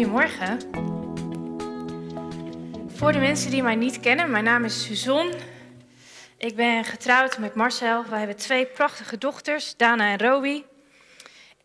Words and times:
Goedemorgen. 0.00 0.58
Voor 2.96 3.12
de 3.12 3.18
mensen 3.18 3.50
die 3.50 3.62
mij 3.62 3.74
niet 3.74 4.00
kennen, 4.00 4.30
mijn 4.30 4.44
naam 4.44 4.64
is 4.64 4.84
Suzon. 4.84 5.32
Ik 6.38 6.56
ben 6.56 6.84
getrouwd 6.84 7.38
met 7.38 7.54
Marcel. 7.54 8.04
Wij 8.08 8.18
hebben 8.18 8.36
twee 8.36 8.66
prachtige 8.66 9.18
dochters, 9.18 9.76
Dana 9.76 10.10
en 10.10 10.18
Roby. 10.18 10.64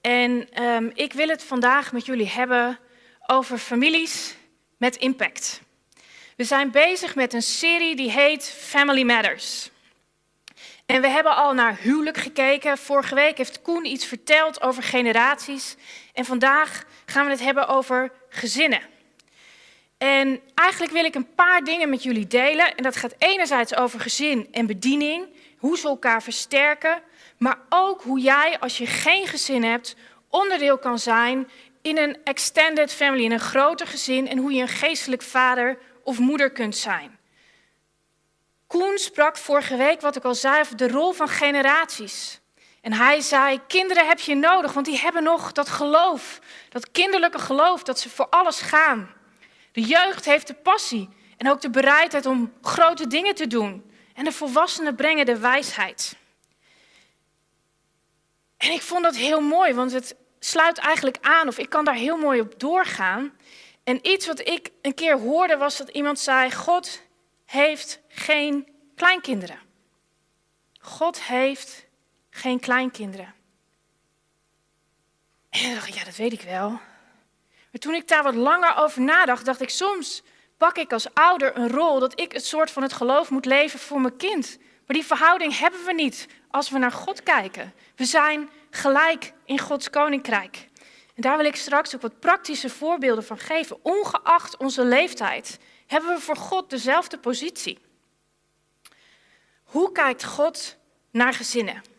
En 0.01 0.47
ehm, 0.53 0.89
ik 0.93 1.13
wil 1.13 1.27
het 1.27 1.43
vandaag 1.43 1.91
met 1.91 2.05
jullie 2.05 2.29
hebben 2.29 2.79
over 3.27 3.57
families 3.57 4.35
met 4.77 4.95
impact. 4.95 5.61
We 6.35 6.43
zijn 6.43 6.71
bezig 6.71 7.15
met 7.15 7.33
een 7.33 7.41
serie 7.41 7.95
die 7.95 8.11
heet 8.11 8.49
Family 8.49 9.03
Matters. 9.03 9.69
En 10.85 11.01
we 11.01 11.07
hebben 11.07 11.35
al 11.35 11.53
naar 11.53 11.77
huwelijk 11.79 12.17
gekeken. 12.17 12.77
Vorige 12.77 13.15
week 13.15 13.37
heeft 13.37 13.61
Koen 13.61 13.85
iets 13.85 14.05
verteld 14.05 14.61
over 14.61 14.83
generaties. 14.83 15.75
En 16.13 16.25
vandaag 16.25 16.83
gaan 17.05 17.25
we 17.25 17.31
het 17.31 17.41
hebben 17.41 17.67
over 17.67 18.11
gezinnen. 18.35 18.81
En 19.97 20.41
eigenlijk 20.55 20.91
wil 20.91 21.05
ik 21.05 21.15
een 21.15 21.33
paar 21.35 21.63
dingen 21.63 21.89
met 21.89 22.03
jullie 22.03 22.27
delen. 22.27 22.75
En 22.75 22.83
dat 22.83 22.95
gaat 22.95 23.15
enerzijds 23.17 23.75
over 23.75 23.99
gezin 23.99 24.47
en 24.51 24.65
bediening, 24.65 25.27
hoe 25.57 25.77
ze 25.77 25.87
elkaar 25.87 26.23
versterken, 26.23 27.01
maar 27.37 27.57
ook 27.69 28.01
hoe 28.01 28.19
jij, 28.19 28.59
als 28.59 28.77
je 28.77 28.85
geen 28.85 29.27
gezin 29.27 29.63
hebt, 29.63 29.95
onderdeel 30.29 30.77
kan 30.77 30.99
zijn 30.99 31.47
in 31.81 31.97
een 31.97 32.17
extended 32.23 32.93
family, 32.93 33.23
in 33.23 33.31
een 33.31 33.39
groter 33.39 33.87
gezin, 33.87 34.27
en 34.27 34.37
hoe 34.37 34.53
je 34.53 34.61
een 34.61 34.67
geestelijk 34.67 35.21
vader 35.21 35.77
of 36.03 36.19
moeder 36.19 36.51
kunt 36.51 36.75
zijn. 36.75 37.17
Koen 38.67 38.97
sprak 38.97 39.37
vorige 39.37 39.75
week, 39.75 40.01
wat 40.01 40.15
ik 40.15 40.23
al 40.23 40.35
zei, 40.35 40.59
over 40.59 40.77
de 40.77 40.87
rol 40.87 41.11
van 41.11 41.27
generaties. 41.27 42.39
En 42.85 42.93
hij 42.93 43.21
zei: 43.21 43.59
Kinderen 43.67 44.07
heb 44.07 44.19
je 44.19 44.35
nodig, 44.35 44.73
want 44.73 44.85
die 44.85 44.97
hebben 44.97 45.23
nog 45.23 45.51
dat 45.51 45.69
geloof, 45.69 46.39
dat 46.69 46.91
kinderlijke 46.91 47.39
geloof, 47.39 47.83
dat 47.83 47.99
ze 47.99 48.09
voor 48.09 48.29
alles 48.29 48.61
gaan. 48.61 49.13
De 49.71 49.81
jeugd 49.81 50.25
heeft 50.25 50.47
de 50.47 50.53
passie 50.53 51.09
en 51.37 51.49
ook 51.49 51.61
de 51.61 51.69
bereidheid 51.69 52.25
om 52.25 52.53
grote 52.61 53.07
dingen 53.07 53.35
te 53.35 53.47
doen. 53.47 53.91
En 54.13 54.23
de 54.23 54.31
volwassenen 54.31 54.95
brengen 54.95 55.25
de 55.25 55.37
wijsheid. 55.37 56.15
En 58.57 58.71
ik 58.71 58.81
vond 58.81 59.03
dat 59.03 59.15
heel 59.15 59.41
mooi, 59.41 59.73
want 59.73 59.91
het 59.91 60.15
sluit 60.39 60.77
eigenlijk 60.77 61.17
aan, 61.21 61.47
of 61.47 61.57
ik 61.57 61.69
kan 61.69 61.85
daar 61.85 61.95
heel 61.95 62.17
mooi 62.17 62.41
op 62.41 62.59
doorgaan. 62.59 63.33
En 63.83 64.07
iets 64.07 64.27
wat 64.27 64.39
ik 64.39 64.69
een 64.81 64.93
keer 64.93 65.19
hoorde 65.19 65.57
was 65.57 65.77
dat 65.77 65.89
iemand 65.89 66.19
zei: 66.19 66.51
God 66.51 67.01
heeft 67.45 67.99
geen 68.07 68.67
kleinkinderen. 68.95 69.59
God 70.79 71.21
heeft 71.23 71.84
geen 72.35 72.59
kleinkinderen. 72.59 73.33
En 75.49 75.69
ik 75.69 75.73
dacht, 75.73 75.95
ja, 75.95 76.03
dat 76.03 76.15
weet 76.15 76.33
ik 76.33 76.41
wel. 76.41 76.69
Maar 77.71 77.79
toen 77.79 77.93
ik 77.93 78.07
daar 78.07 78.23
wat 78.23 78.35
langer 78.35 78.75
over 78.75 79.01
nadacht, 79.01 79.45
dacht 79.45 79.61
ik 79.61 79.69
soms 79.69 80.23
pak 80.57 80.77
ik 80.77 80.93
als 80.93 81.13
ouder 81.13 81.57
een 81.57 81.69
rol 81.69 81.99
dat 81.99 82.19
ik 82.19 82.31
het 82.31 82.45
soort 82.45 82.71
van 82.71 82.83
het 82.83 82.93
geloof 82.93 83.29
moet 83.29 83.45
leven 83.45 83.79
voor 83.79 84.01
mijn 84.01 84.17
kind. 84.17 84.57
Maar 84.59 84.95
die 84.95 85.05
verhouding 85.05 85.57
hebben 85.57 85.85
we 85.85 85.93
niet 85.93 86.27
als 86.51 86.69
we 86.69 86.77
naar 86.77 86.91
God 86.91 87.23
kijken. 87.23 87.73
We 87.95 88.05
zijn 88.05 88.49
gelijk 88.69 89.33
in 89.45 89.59
Gods 89.59 89.89
koninkrijk. 89.89 90.69
En 91.15 91.21
daar 91.21 91.37
wil 91.37 91.45
ik 91.45 91.55
straks 91.55 91.95
ook 91.95 92.01
wat 92.01 92.19
praktische 92.19 92.69
voorbeelden 92.69 93.23
van 93.23 93.37
geven. 93.37 93.77
Ongeacht 93.81 94.57
onze 94.57 94.85
leeftijd 94.85 95.59
hebben 95.87 96.15
we 96.15 96.21
voor 96.21 96.37
God 96.37 96.69
dezelfde 96.69 97.17
positie. 97.17 97.79
Hoe 99.63 99.91
kijkt 99.91 100.23
God 100.23 100.77
naar 101.11 101.33
gezinnen? 101.33 101.93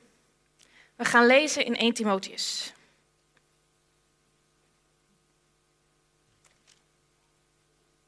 We 0.97 1.05
gaan 1.05 1.27
lezen 1.27 1.65
in 1.65 1.77
1 1.77 1.93
Timotheus. 1.95 2.73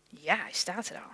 Ja, 0.08 0.36
hij 0.36 0.52
staat 0.52 0.88
er 0.88 0.96
al. 0.96 1.10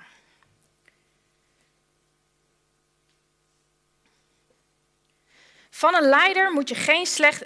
Van 5.71 5.95
een 5.95 6.09
leider 6.09 6.53
moet 6.53 6.69
je 6.69 6.75
geen 6.75 7.07
slecht, 7.07 7.45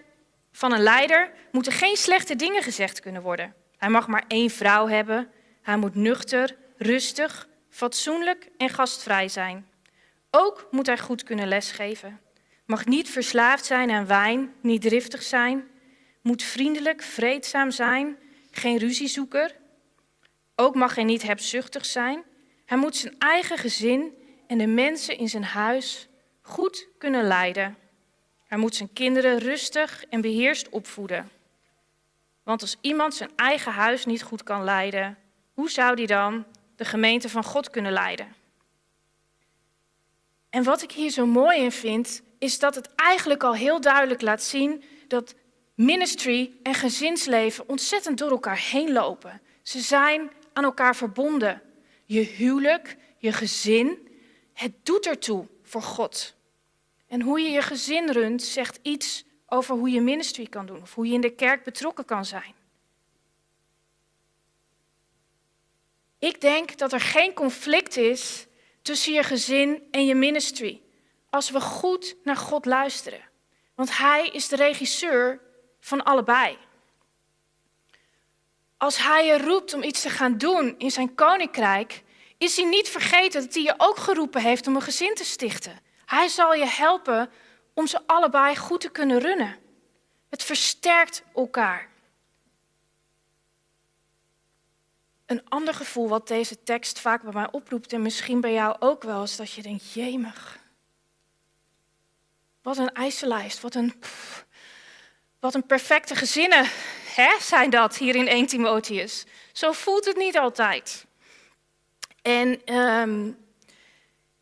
van 0.53 0.73
een 0.73 0.83
leider 0.83 1.33
moeten 1.53 1.73
geen 1.73 1.97
slechte 1.97 2.37
dingen 2.37 2.63
gezegd 2.63 3.01
kunnen 3.01 3.23
worden. 3.23 3.55
Hij 3.77 3.89
mag 3.89 4.07
maar 4.07 4.25
één 4.29 4.51
vrouw 4.51 4.89
hebben. 4.89 5.31
Hij 5.63 5.77
moet 5.77 5.95
nuchter, 5.95 6.57
rustig, 6.77 7.49
fatsoenlijk 7.71 8.49
en 8.57 8.69
gastvrij 8.69 9.29
zijn. 9.29 9.69
Ook 10.31 10.69
moet 10.71 10.87
hij 10.87 10.99
goed 10.99 11.23
kunnen 11.23 11.49
lesgeven. 11.49 12.21
Mag 12.69 12.87
niet 12.87 13.11
verslaafd 13.11 13.65
zijn 13.65 13.91
aan 13.91 14.07
wijn, 14.07 14.55
niet 14.61 14.83
driftig 14.83 15.23
zijn. 15.23 15.69
Moet 16.23 16.43
vriendelijk, 16.43 17.03
vreedzaam 17.03 17.71
zijn, 17.71 18.17
geen 18.51 18.79
ruziezoeker. 18.79 19.57
Ook 20.55 20.75
mag 20.75 20.95
hij 20.95 21.05
niet 21.05 21.23
hebzuchtig 21.23 21.85
zijn. 21.85 22.23
Hij 22.65 22.79
moet 22.79 22.97
zijn 22.97 23.15
eigen 23.19 23.59
gezin 23.59 24.13
en 24.47 24.59
de 24.59 24.67
mensen 24.67 25.19
in 25.19 25.29
zijn 25.29 25.45
huis 25.45 26.09
goed 26.41 26.89
kunnen 26.99 27.27
leiden. 27.27 27.77
Hij 28.47 28.59
moet 28.59 28.75
zijn 28.75 28.93
kinderen 28.93 29.39
rustig 29.39 30.05
en 30.05 30.21
beheerst 30.21 30.69
opvoeden. 30.69 31.31
Want 32.43 32.63
als 32.63 32.77
iemand 32.81 33.15
zijn 33.15 33.31
eigen 33.37 33.73
huis 33.73 34.05
niet 34.05 34.23
goed 34.23 34.43
kan 34.43 34.65
leiden, 34.65 35.19
hoe 35.55 35.71
zou 35.71 35.97
die 35.97 36.07
dan 36.07 36.45
de 36.77 36.85
gemeente 36.85 37.29
van 37.29 37.45
God 37.45 37.71
kunnen 37.71 37.93
leiden? 37.93 38.35
En 40.51 40.63
wat 40.63 40.83
ik 40.83 40.93
hier 40.93 41.11
zo 41.11 41.27
mooi 41.27 41.59
in 41.61 41.73
vind, 41.73 42.23
is 42.39 42.59
dat 42.59 42.75
het 42.75 42.95
eigenlijk 42.95 43.43
al 43.43 43.55
heel 43.55 43.81
duidelijk 43.81 44.23
laat 44.23 44.43
zien 44.43 44.85
dat 45.09 45.35
ministry 45.75 46.53
en 46.63 46.75
gezinsleven 46.75 47.69
ontzettend 47.69 48.19
door 48.19 48.31
elkaar 48.31 48.59
heen 48.71 48.93
lopen. 48.93 49.41
Ze 49.63 49.81
zijn 49.81 50.31
aan 50.53 50.65
elkaar 50.65 50.97
verbonden. 50.97 51.63
Je 52.05 52.21
huwelijk, 52.21 52.97
je 53.19 53.33
gezin, 53.33 54.09
het 54.53 54.73
doet 54.83 55.07
ertoe 55.07 55.47
voor 55.63 55.83
God. 55.83 56.35
En 57.07 57.23
hoe 57.23 57.41
je 57.41 57.51
je 57.51 57.63
gezin 57.63 58.11
runt, 58.11 58.43
zegt 58.43 58.79
iets 58.83 59.25
over 59.47 59.75
hoe 59.75 59.91
je 59.91 60.01
ministry 60.01 60.47
kan 60.47 60.67
doen 60.67 60.83
of 60.83 60.95
hoe 60.95 61.07
je 61.07 61.15
in 61.15 61.21
de 61.21 61.35
kerk 61.35 61.65
betrokken 61.65 62.05
kan 62.05 62.25
zijn. 62.25 62.55
Ik 66.19 66.41
denk 66.41 66.79
dat 66.79 66.93
er 66.93 67.01
geen 67.01 67.33
conflict 67.33 67.97
is 67.97 68.47
tussen 68.83 69.13
je 69.13 69.23
gezin 69.23 69.83
en 69.91 70.07
je 70.07 70.15
ministry 70.15 70.81
als 71.31 71.51
we 71.51 71.61
goed 71.61 72.17
naar 72.25 72.37
God 72.37 72.67
luisteren. 72.67 73.21
Want 73.75 73.99
Hij 73.99 74.29
is 74.29 74.49
de 74.49 74.57
regisseur 74.57 75.41
van 75.81 76.05
allebei. 76.05 76.59
Als 78.77 78.99
Hij 78.99 79.27
je 79.27 79.39
roept 79.39 79.75
om 79.75 79.83
iets 79.83 80.03
te 80.03 80.11
gaan 80.11 80.39
doen 80.39 80.75
in 80.79 80.91
zijn 80.91 81.15
koninkrijk, 81.15 82.03
is 82.39 82.57
Hij 82.57 82.65
niet 82.69 82.89
vergeten 82.89 83.41
dat 83.41 83.55
Hij 83.55 83.63
je 83.63 83.75
ook 83.77 83.97
geroepen 83.97 84.43
heeft 84.43 84.67
om 84.67 84.77
een 84.77 84.83
gezin 84.83 85.15
te 85.15 85.25
stichten. 85.25 85.81
Hij 86.05 86.29
zal 86.29 86.55
je 86.55 86.67
helpen 86.67 87.31
om 87.75 87.87
ze 87.87 88.01
allebei 88.07 88.57
goed 88.57 88.81
te 88.81 88.91
kunnen 88.91 89.19
runnen. 89.19 89.57
Het 90.29 90.43
versterkt 90.43 91.23
elkaar. 91.35 91.89
Een 95.27 95.49
ander 95.49 95.75
gevoel 95.75 96.09
wat 96.09 96.29
deze 96.29 96.63
tekst 96.63 97.01
vaak 97.01 97.23
bij 97.23 97.33
mij 97.33 97.49
oproept, 97.51 97.93
en 97.93 98.03
misschien 98.03 98.41
bij 98.41 98.53
jou 98.53 98.77
ook 98.79 99.03
wel, 99.03 99.23
is 99.23 99.37
dat 99.37 99.53
je 99.53 99.63
denkt: 99.63 99.93
jemig. 99.93 100.58
Wat 102.69 102.79
een 102.79 102.93
eisenlijst, 102.93 103.61
wat 103.61 103.75
een, 103.75 103.95
wat 105.41 105.55
een 105.55 105.67
perfecte 105.67 106.15
gezinnen 106.15 106.69
hè, 107.15 107.37
zijn 107.41 107.71
dat 107.71 107.97
hier 107.97 108.15
in 108.15 108.29
1 108.29 108.47
Timotheus. 108.47 109.25
Zo 109.53 109.73
voelt 109.73 110.05
het 110.05 110.17
niet 110.17 110.39
altijd. 110.39 111.07
En 112.23 112.75
um, 112.75 113.39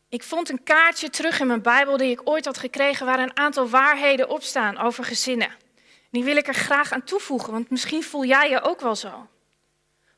ik 0.09 0.23
vond 0.23 0.49
een 0.49 0.63
kaartje 0.63 1.09
terug 1.09 1.39
in 1.39 1.47
mijn 1.47 1.61
Bijbel 1.61 1.97
die 1.97 2.11
ik 2.11 2.29
ooit 2.29 2.45
had 2.45 2.57
gekregen 2.57 3.05
waar 3.05 3.19
een 3.19 3.37
aantal 3.37 3.69
waarheden 3.69 4.29
op 4.29 4.43
staan 4.43 4.77
over 4.77 5.03
gezinnen. 5.03 5.55
Die 6.09 6.23
wil 6.23 6.37
ik 6.37 6.47
er 6.47 6.53
graag 6.53 6.91
aan 6.91 7.03
toevoegen, 7.03 7.51
want 7.53 7.69
misschien 7.69 8.03
voel 8.03 8.25
jij 8.25 8.49
je 8.49 8.61
ook 8.61 8.81
wel 8.81 8.95
zo. 8.95 9.27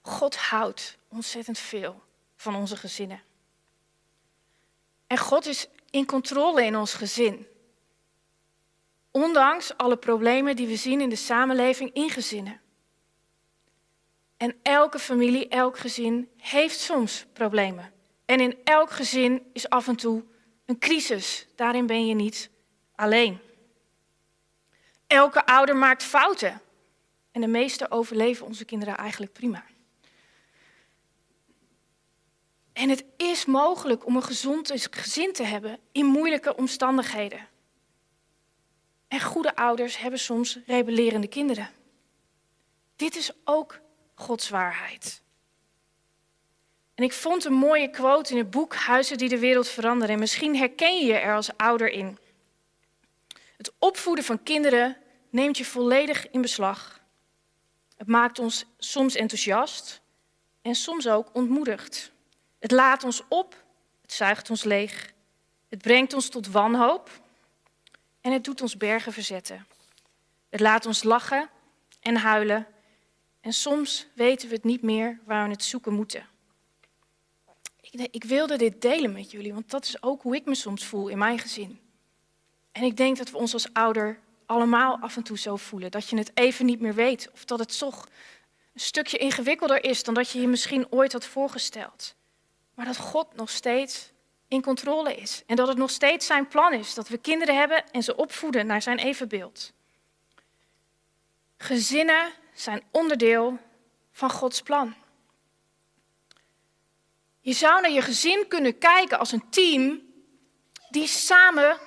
God 0.02 0.36
houdt 0.36 0.98
ontzettend 1.08 1.60
veel 1.60 2.04
van 2.36 2.56
onze 2.56 2.78
gezinnen. 2.78 3.22
En 5.08 5.18
God 5.18 5.46
is 5.46 5.68
in 5.90 6.06
controle 6.06 6.66
in 6.66 6.78
ons 6.78 6.94
gezin. 6.94 7.48
Ondanks 9.12 9.78
alle 9.78 9.98
problemen 9.98 10.56
die 10.56 10.68
we 10.68 10.76
zien 10.76 11.02
in 11.02 11.10
de 11.10 11.16
samenleving 11.16 11.94
in 11.94 12.10
gezinnen. 12.10 12.62
En 14.38 14.56
elke 14.62 15.00
familie, 15.00 15.48
elk 15.48 15.78
gezin 15.78 16.30
heeft 16.38 16.80
soms 16.80 17.26
problemen. 17.34 17.94
En 18.26 18.40
in 18.40 18.58
elk 18.64 18.92
gezin 18.92 19.50
is 19.54 19.70
af 19.70 19.88
en 19.88 19.96
toe 19.96 20.24
een 20.66 20.80
crisis. 20.80 21.48
Daarin 21.56 21.86
ben 21.86 22.06
je 22.08 22.14
niet 22.14 22.50
alleen. 22.96 23.40
Elke 25.08 25.46
ouder 25.46 25.76
maakt 25.76 26.04
fouten. 26.04 26.62
En 27.32 27.42
de 27.42 27.48
meeste 27.48 27.92
overleven 27.92 28.46
onze 28.46 28.66
kinderen 28.66 28.98
eigenlijk 28.98 29.34
prima. 29.34 29.64
En 32.74 32.90
het 32.90 33.04
is 33.18 33.46
mogelijk 33.46 34.06
om 34.06 34.16
een 34.16 34.24
gezond 34.24 34.74
gezin 34.92 35.34
te 35.34 35.44
hebben 35.44 35.80
in 35.92 36.06
moeilijke 36.06 36.56
omstandigheden. 36.56 37.48
En 39.10 39.22
goede 39.22 39.56
ouders 39.56 39.98
hebben 39.98 40.20
soms 40.20 40.58
rebellerende 40.66 41.28
kinderen. 41.28 41.70
Dit 42.96 43.16
is 43.16 43.32
ook 43.44 43.80
Gods 44.16 44.50
waarheid. 44.50 45.22
En 46.96 47.04
ik 47.04 47.14
vond 47.14 47.46
een 47.46 47.54
mooie 47.54 47.90
quote 47.90 48.32
in 48.32 48.38
het 48.38 48.50
boek 48.50 48.76
Huizen 48.76 49.18
die 49.18 49.30
de 49.30 49.40
wereld 49.40 49.68
veranderen. 49.68 50.14
En 50.14 50.20
misschien 50.20 50.56
herken 50.56 50.98
je 51.00 51.06
je 51.06 51.14
er 51.14 51.36
als 51.36 51.58
ouder 51.58 51.90
in. 51.90 52.18
Het 53.58 53.72
opvoeden 53.80 54.24
van 54.24 54.44
kinderen 54.44 54.98
neemt 55.30 55.58
je 55.58 55.66
volledig 55.66 56.30
in 56.30 56.42
beslag. 56.42 57.02
Het 57.98 58.08
maakt 58.08 58.40
ons 58.40 58.66
soms 58.78 59.16
enthousiast 59.16 60.02
en 60.62 60.76
soms 60.76 61.08
ook 61.08 61.30
ontmoedigd. 61.34 62.12
Het 62.60 62.72
laat 62.72 63.04
ons 63.04 63.22
op, 63.28 63.64
het 64.02 64.14
zuigt 64.14 64.50
ons 64.50 64.64
leeg. 64.64 65.14
Het 65.70 65.82
brengt 65.82 66.14
ons 66.14 66.30
tot 66.30 66.48
wanhoop 66.52 67.10
en 68.22 68.32
het 68.32 68.44
doet 68.44 68.62
ons 68.62 68.78
bergen 68.78 69.14
verzetten. 69.14 69.66
Het 70.50 70.60
laat 70.60 70.86
ons 70.86 71.04
lachen 71.04 71.50
en 72.00 72.16
huilen 72.16 72.68
en 73.42 73.54
soms 73.54 74.08
weten 74.14 74.50
we 74.50 74.56
het 74.56 74.64
niet 74.64 74.82
meer 74.82 75.20
waar 75.26 75.44
we 75.46 75.52
het 75.52 75.64
zoeken 75.64 75.94
moeten. 75.94 76.28
Ik, 77.82 78.08
ik 78.12 78.24
wilde 78.24 78.58
dit 78.58 78.82
delen 78.82 79.12
met 79.12 79.32
jullie, 79.32 79.54
want 79.54 79.70
dat 79.70 79.86
is 79.86 80.04
ook 80.04 80.22
hoe 80.22 80.36
ik 80.36 80.46
me 80.46 80.56
soms 80.56 80.86
voel 80.86 81.08
in 81.08 81.18
mijn 81.18 81.40
gezin. 81.40 81.80
En 82.72 82.84
ik 82.84 82.98
denk 82.98 83.18
dat 83.18 83.32
we 83.32 83.38
ons 83.38 83.54
als 83.54 83.74
ouder 83.74 84.20
allemaal 84.46 85.00
af 85.00 85.16
en 85.16 85.24
toe 85.24 85.38
zo 85.38 85.56
voelen. 85.56 85.92
Dat 85.92 86.10
je 86.10 86.18
het 86.18 86.32
even 86.34 86.66
niet 86.66 86.80
meer 86.80 86.94
weet. 86.94 87.30
Of 87.34 87.46
dat 87.46 87.60
het 87.60 87.78
toch 87.78 88.08
een 88.74 88.80
stukje 88.80 89.18
ingewikkelder 89.18 89.84
is 89.84 90.04
dan 90.04 90.14
dat 90.14 90.30
je 90.30 90.42
je 90.42 90.48
misschien 90.48 90.92
ooit 90.92 91.14
had 91.14 91.26
voorgesteld. 91.26 92.16
Maar 92.74 92.86
dat 92.86 92.98
God 92.98 93.36
nog 93.36 93.50
steeds 93.50 94.12
in 94.50 94.62
controle 94.62 95.16
is. 95.16 95.44
En 95.46 95.56
dat 95.56 95.68
het 95.68 95.78
nog 95.78 95.90
steeds 95.90 96.26
zijn 96.26 96.48
plan 96.48 96.74
is 96.74 96.94
dat 96.94 97.08
we 97.08 97.18
kinderen 97.18 97.58
hebben 97.58 97.92
en 97.92 98.04
ze 98.04 98.16
opvoeden 98.16 98.66
naar 98.66 98.82
zijn 98.82 99.00
evenbeeld. 99.00 99.72
Gezinnen 101.58 102.32
zijn 102.54 102.84
onderdeel 102.92 103.58
van 104.12 104.30
Gods 104.32 104.62
plan. 104.62 104.96
Je 107.42 107.54
zou 107.54 107.82
naar 107.82 107.92
je 107.92 108.02
gezin 108.02 108.48
kunnen 108.48 108.78
kijken 108.78 109.20
als 109.20 109.32
een 109.32 109.50
team 109.50 110.02
die 110.90 111.08
samen 111.08 111.78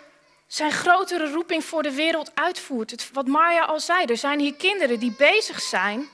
zijn 0.46 0.72
grotere 0.72 1.30
roeping 1.30 1.64
voor 1.64 1.82
de 1.82 1.92
wereld 1.92 2.34
uitvoert. 2.34 3.10
Wat 3.12 3.26
Marja 3.26 3.64
al 3.64 3.80
zei, 3.80 4.04
er 4.04 4.16
zijn 4.16 4.40
hier 4.40 4.54
kinderen 4.54 4.98
die 4.98 5.14
bezig 5.16 5.60
zijn 5.60 6.08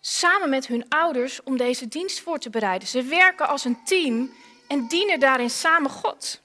samen 0.00 0.48
met 0.48 0.66
hun 0.66 0.88
ouders 0.88 1.42
om 1.42 1.56
deze 1.56 1.88
dienst 1.88 2.20
voor 2.20 2.38
te 2.38 2.50
bereiden. 2.50 2.88
Ze 2.88 3.02
werken 3.02 3.48
als 3.48 3.64
een 3.64 3.84
team 3.84 4.32
en 4.68 4.86
dienen 4.88 5.20
daarin 5.20 5.50
samen 5.50 5.90
God. 5.90 6.40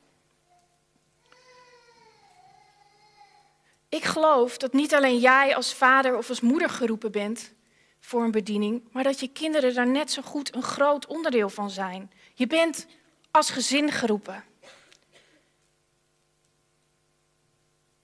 Ik 3.89 4.03
geloof 4.03 4.57
dat 4.57 4.73
niet 4.73 4.93
alleen 4.93 5.17
jij 5.17 5.55
als 5.55 5.73
vader 5.73 6.17
of 6.17 6.29
als 6.29 6.41
moeder 6.41 6.69
geroepen 6.69 7.11
bent 7.11 7.53
voor 7.99 8.23
een 8.23 8.31
bediening, 8.31 8.83
maar 8.91 9.03
dat 9.03 9.19
je 9.19 9.27
kinderen 9.27 9.73
daar 9.73 9.87
net 9.87 10.11
zo 10.11 10.21
goed 10.21 10.55
een 10.55 10.63
groot 10.63 11.05
onderdeel 11.05 11.49
van 11.49 11.69
zijn. 11.69 12.11
Je 12.33 12.47
bent 12.47 12.87
als 13.31 13.49
gezin 13.49 13.91
geroepen. 13.91 14.43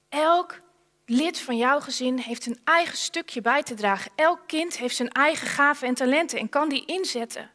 Elk 0.10 0.62
lid 1.06 1.40
van 1.40 1.58
jouw 1.58 1.80
gezin 1.80 2.18
heeft 2.18 2.46
een 2.46 2.60
eigen 2.64 2.98
stukje 2.98 3.42
bij 3.42 3.64
te 3.64 3.74
dragen. 3.74 4.12
Elk 4.16 4.40
kind 4.48 4.78
heeft 4.78 4.96
zijn 4.96 5.12
eigen 5.12 5.48
gaven 5.48 5.88
en 5.88 5.94
talenten 5.94 6.40
en 6.40 6.50
kan 6.50 6.70
die 6.70 6.86
inzetten. 6.86 7.52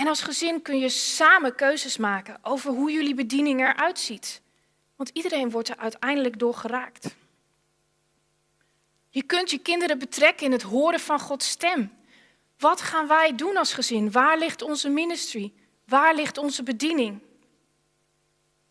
En 0.00 0.08
als 0.08 0.20
gezin 0.22 0.62
kun 0.62 0.78
je 0.78 0.88
samen 0.88 1.54
keuzes 1.54 1.96
maken 1.96 2.38
over 2.42 2.70
hoe 2.70 2.92
jullie 2.92 3.14
bediening 3.14 3.60
eruit 3.60 3.98
ziet. 3.98 4.42
Want 4.96 5.10
iedereen 5.12 5.50
wordt 5.50 5.68
er 5.68 5.76
uiteindelijk 5.76 6.38
door 6.38 6.54
geraakt. 6.54 7.14
Je 9.08 9.22
kunt 9.22 9.50
je 9.50 9.58
kinderen 9.58 9.98
betrekken 9.98 10.46
in 10.46 10.52
het 10.52 10.62
horen 10.62 11.00
van 11.00 11.20
Gods 11.20 11.48
stem. 11.48 11.92
Wat 12.58 12.80
gaan 12.80 13.06
wij 13.06 13.34
doen 13.34 13.56
als 13.56 13.72
gezin? 13.72 14.12
Waar 14.12 14.38
ligt 14.38 14.62
onze 14.62 14.88
ministry? 14.88 15.52
Waar 15.86 16.14
ligt 16.14 16.38
onze 16.38 16.62
bediening? 16.62 17.18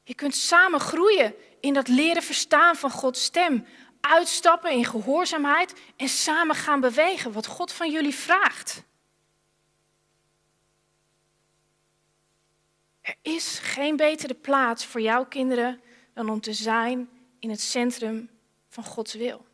Je 0.03 0.15
kunt 0.15 0.35
samen 0.35 0.79
groeien 0.79 1.35
in 1.59 1.73
dat 1.73 1.87
leren 1.87 2.23
verstaan 2.23 2.75
van 2.75 2.91
Gods 2.91 3.23
stem. 3.23 3.65
Uitstappen 4.01 4.71
in 4.71 4.85
gehoorzaamheid 4.85 5.73
en 5.95 6.09
samen 6.09 6.55
gaan 6.55 6.79
bewegen 6.79 7.31
wat 7.31 7.45
God 7.47 7.71
van 7.71 7.91
jullie 7.91 8.15
vraagt. 8.15 8.87
Er 13.09 13.15
is 13.21 13.59
geen 13.59 13.95
betere 13.95 14.33
plaats 14.33 14.85
voor 14.85 15.01
jouw 15.01 15.25
kinderen 15.25 15.81
dan 16.13 16.29
om 16.29 16.41
te 16.41 16.53
zijn 16.53 17.09
in 17.39 17.49
het 17.49 17.61
centrum 17.61 18.29
van 18.67 18.83
Gods 18.83 19.13
wil. 19.13 19.45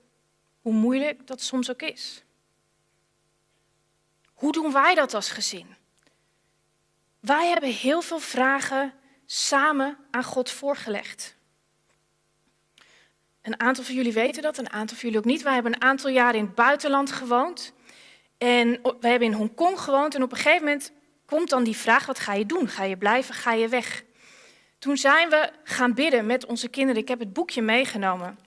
Hoe 0.61 0.73
moeilijk 0.73 1.27
dat 1.27 1.41
soms 1.41 1.71
ook 1.71 1.81
is. 1.81 2.23
Hoe 4.33 4.51
doen 4.51 4.71
wij 4.71 4.95
dat 4.95 5.13
als 5.13 5.29
gezin? 5.29 5.75
Wij 7.19 7.47
hebben 7.47 7.69
heel 7.69 8.01
veel 8.01 8.19
vragen 8.19 8.93
samen 9.25 9.97
aan 10.11 10.23
God 10.23 10.49
voorgelegd. 10.49 11.35
Een 13.41 13.59
aantal 13.59 13.83
van 13.83 13.95
jullie 13.95 14.13
weten 14.13 14.41
dat, 14.41 14.57
een 14.57 14.69
aantal 14.71 14.97
van 14.97 15.05
jullie 15.05 15.17
ook 15.17 15.31
niet. 15.31 15.41
Wij 15.41 15.53
hebben 15.53 15.73
een 15.73 15.81
aantal 15.81 16.09
jaren 16.09 16.39
in 16.39 16.45
het 16.45 16.55
buitenland 16.55 17.11
gewoond. 17.11 17.73
En 18.37 18.69
we 18.81 19.07
hebben 19.07 19.27
in 19.27 19.33
Hongkong 19.33 19.79
gewoond. 19.79 20.15
En 20.15 20.23
op 20.23 20.31
een 20.31 20.37
gegeven 20.37 20.63
moment 20.63 20.91
komt 21.25 21.49
dan 21.49 21.63
die 21.63 21.75
vraag: 21.75 22.05
wat 22.05 22.19
ga 22.19 22.33
je 22.33 22.45
doen? 22.45 22.67
Ga 22.67 22.83
je 22.83 22.97
blijven? 22.97 23.35
Ga 23.35 23.53
je 23.53 23.67
weg? 23.67 24.03
Toen 24.79 24.97
zijn 24.97 25.29
we 25.29 25.49
gaan 25.63 25.93
bidden 25.93 26.25
met 26.25 26.45
onze 26.45 26.67
kinderen. 26.67 27.01
Ik 27.01 27.07
heb 27.07 27.19
het 27.19 27.33
boekje 27.33 27.61
meegenomen. 27.61 28.39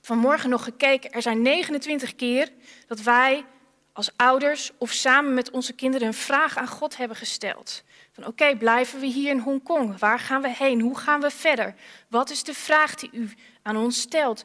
Vanmorgen 0.00 0.50
nog 0.50 0.64
gekeken. 0.64 1.10
Er 1.10 1.22
zijn 1.22 1.42
29 1.42 2.14
keer 2.14 2.52
dat 2.86 3.00
wij 3.00 3.44
als 3.92 4.10
ouders 4.16 4.70
of 4.78 4.90
samen 4.90 5.34
met 5.34 5.50
onze 5.50 5.72
kinderen 5.72 6.06
een 6.06 6.14
vraag 6.14 6.56
aan 6.56 6.68
God 6.68 6.96
hebben 6.96 7.16
gesteld. 7.16 7.82
Van 8.12 8.26
oké, 8.26 8.56
blijven 8.56 9.00
we 9.00 9.06
hier 9.06 9.30
in 9.30 9.38
Hongkong? 9.38 9.98
Waar 9.98 10.18
gaan 10.18 10.42
we 10.42 10.48
heen? 10.48 10.80
Hoe 10.80 10.98
gaan 10.98 11.20
we 11.20 11.30
verder? 11.30 11.74
Wat 12.08 12.30
is 12.30 12.42
de 12.42 12.54
vraag 12.54 12.94
die 12.94 13.10
u 13.12 13.30
aan 13.62 13.76
ons 13.76 14.00
stelt? 14.00 14.42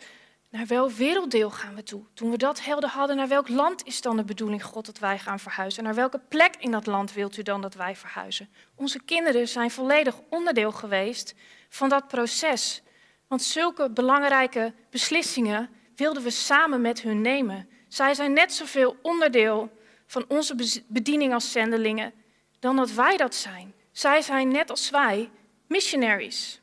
Naar 0.49 0.65
welk 0.65 0.91
werelddeel 0.91 1.51
gaan 1.51 1.75
we 1.75 1.83
toe? 1.83 2.03
Toen 2.13 2.31
we 2.31 2.37
dat 2.37 2.63
helder 2.63 2.89
hadden, 2.89 3.15
naar 3.15 3.27
welk 3.27 3.49
land 3.49 3.85
is 3.85 4.01
dan 4.01 4.17
de 4.17 4.23
bedoeling 4.23 4.63
God 4.63 4.85
dat 4.85 4.99
wij 4.99 5.19
gaan 5.19 5.39
verhuizen? 5.39 5.83
Naar 5.83 5.95
welke 5.95 6.19
plek 6.29 6.55
in 6.59 6.71
dat 6.71 6.85
land 6.85 7.13
wilt 7.13 7.37
u 7.37 7.41
dan 7.41 7.61
dat 7.61 7.73
wij 7.73 7.95
verhuizen? 7.95 8.49
Onze 8.75 9.03
kinderen 9.03 9.47
zijn 9.47 9.71
volledig 9.71 10.15
onderdeel 10.29 10.71
geweest 10.71 11.35
van 11.69 11.89
dat 11.89 12.07
proces. 12.07 12.81
Want 13.27 13.41
zulke 13.41 13.89
belangrijke 13.89 14.73
beslissingen 14.89 15.69
wilden 15.95 16.23
we 16.23 16.29
samen 16.29 16.81
met 16.81 17.01
hun 17.01 17.21
nemen. 17.21 17.69
Zij 17.87 18.13
zijn 18.13 18.33
net 18.33 18.53
zoveel 18.53 18.97
onderdeel 19.01 19.71
van 20.05 20.25
onze 20.27 20.83
bediening 20.87 21.33
als 21.33 21.51
zendelingen 21.51 22.13
dan 22.59 22.75
dat 22.75 22.91
wij 22.91 23.17
dat 23.17 23.35
zijn. 23.35 23.73
Zij 23.91 24.21
zijn 24.21 24.47
net 24.47 24.69
als 24.69 24.89
wij 24.89 25.29
missionaries. 25.67 26.61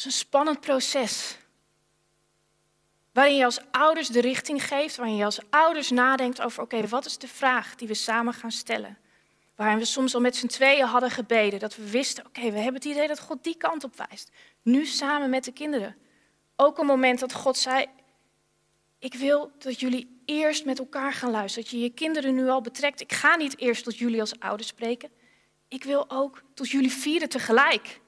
Is 0.00 0.06
een 0.06 0.12
spannend 0.12 0.60
proces. 0.60 1.36
Waarin 3.12 3.36
je 3.36 3.44
als 3.44 3.60
ouders 3.70 4.08
de 4.08 4.20
richting 4.20 4.64
geeft, 4.64 4.96
waarin 4.96 5.16
je 5.16 5.24
als 5.24 5.40
ouders 5.50 5.90
nadenkt 5.90 6.40
over: 6.40 6.62
oké, 6.62 6.88
wat 6.88 7.06
is 7.06 7.18
de 7.18 7.28
vraag 7.28 7.74
die 7.74 7.88
we 7.88 7.94
samen 7.94 8.34
gaan 8.34 8.50
stellen? 8.50 8.98
Waarin 9.56 9.78
we 9.78 9.84
soms 9.84 10.14
al 10.14 10.20
met 10.20 10.36
z'n 10.36 10.46
tweeën 10.46 10.86
hadden 10.86 11.10
gebeden, 11.10 11.58
dat 11.58 11.76
we 11.76 11.90
wisten: 11.90 12.26
oké, 12.26 12.40
we 12.40 12.56
hebben 12.56 12.74
het 12.74 12.84
idee 12.84 13.08
dat 13.08 13.20
God 13.20 13.44
die 13.44 13.56
kant 13.56 13.84
op 13.84 13.96
wijst. 13.96 14.30
Nu 14.62 14.86
samen 14.86 15.30
met 15.30 15.44
de 15.44 15.52
kinderen. 15.52 15.96
Ook 16.56 16.78
een 16.78 16.86
moment 16.86 17.18
dat 17.18 17.32
God 17.32 17.56
zei: 17.56 17.86
Ik 18.98 19.14
wil 19.14 19.52
dat 19.58 19.80
jullie 19.80 20.22
eerst 20.24 20.64
met 20.64 20.78
elkaar 20.78 21.12
gaan 21.12 21.30
luisteren. 21.30 21.64
Dat 21.64 21.78
je 21.78 21.84
je 21.84 21.90
kinderen 21.90 22.34
nu 22.34 22.48
al 22.48 22.60
betrekt. 22.60 23.00
Ik 23.00 23.12
ga 23.12 23.36
niet 23.36 23.58
eerst 23.58 23.84
tot 23.84 23.98
jullie 23.98 24.20
als 24.20 24.38
ouders 24.38 24.68
spreken. 24.68 25.10
Ik 25.68 25.84
wil 25.84 26.10
ook 26.10 26.42
tot 26.54 26.70
jullie 26.70 26.92
vieren 26.92 27.28
tegelijk. 27.28 27.99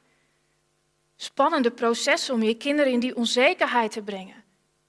Spannende 1.23 1.71
processen 1.71 2.35
om 2.35 2.43
je 2.43 2.55
kinderen 2.55 2.93
in 2.93 3.01
die 3.01 3.17
onzekerheid 3.17 3.93
te 3.93 4.03
brengen. 4.03 4.45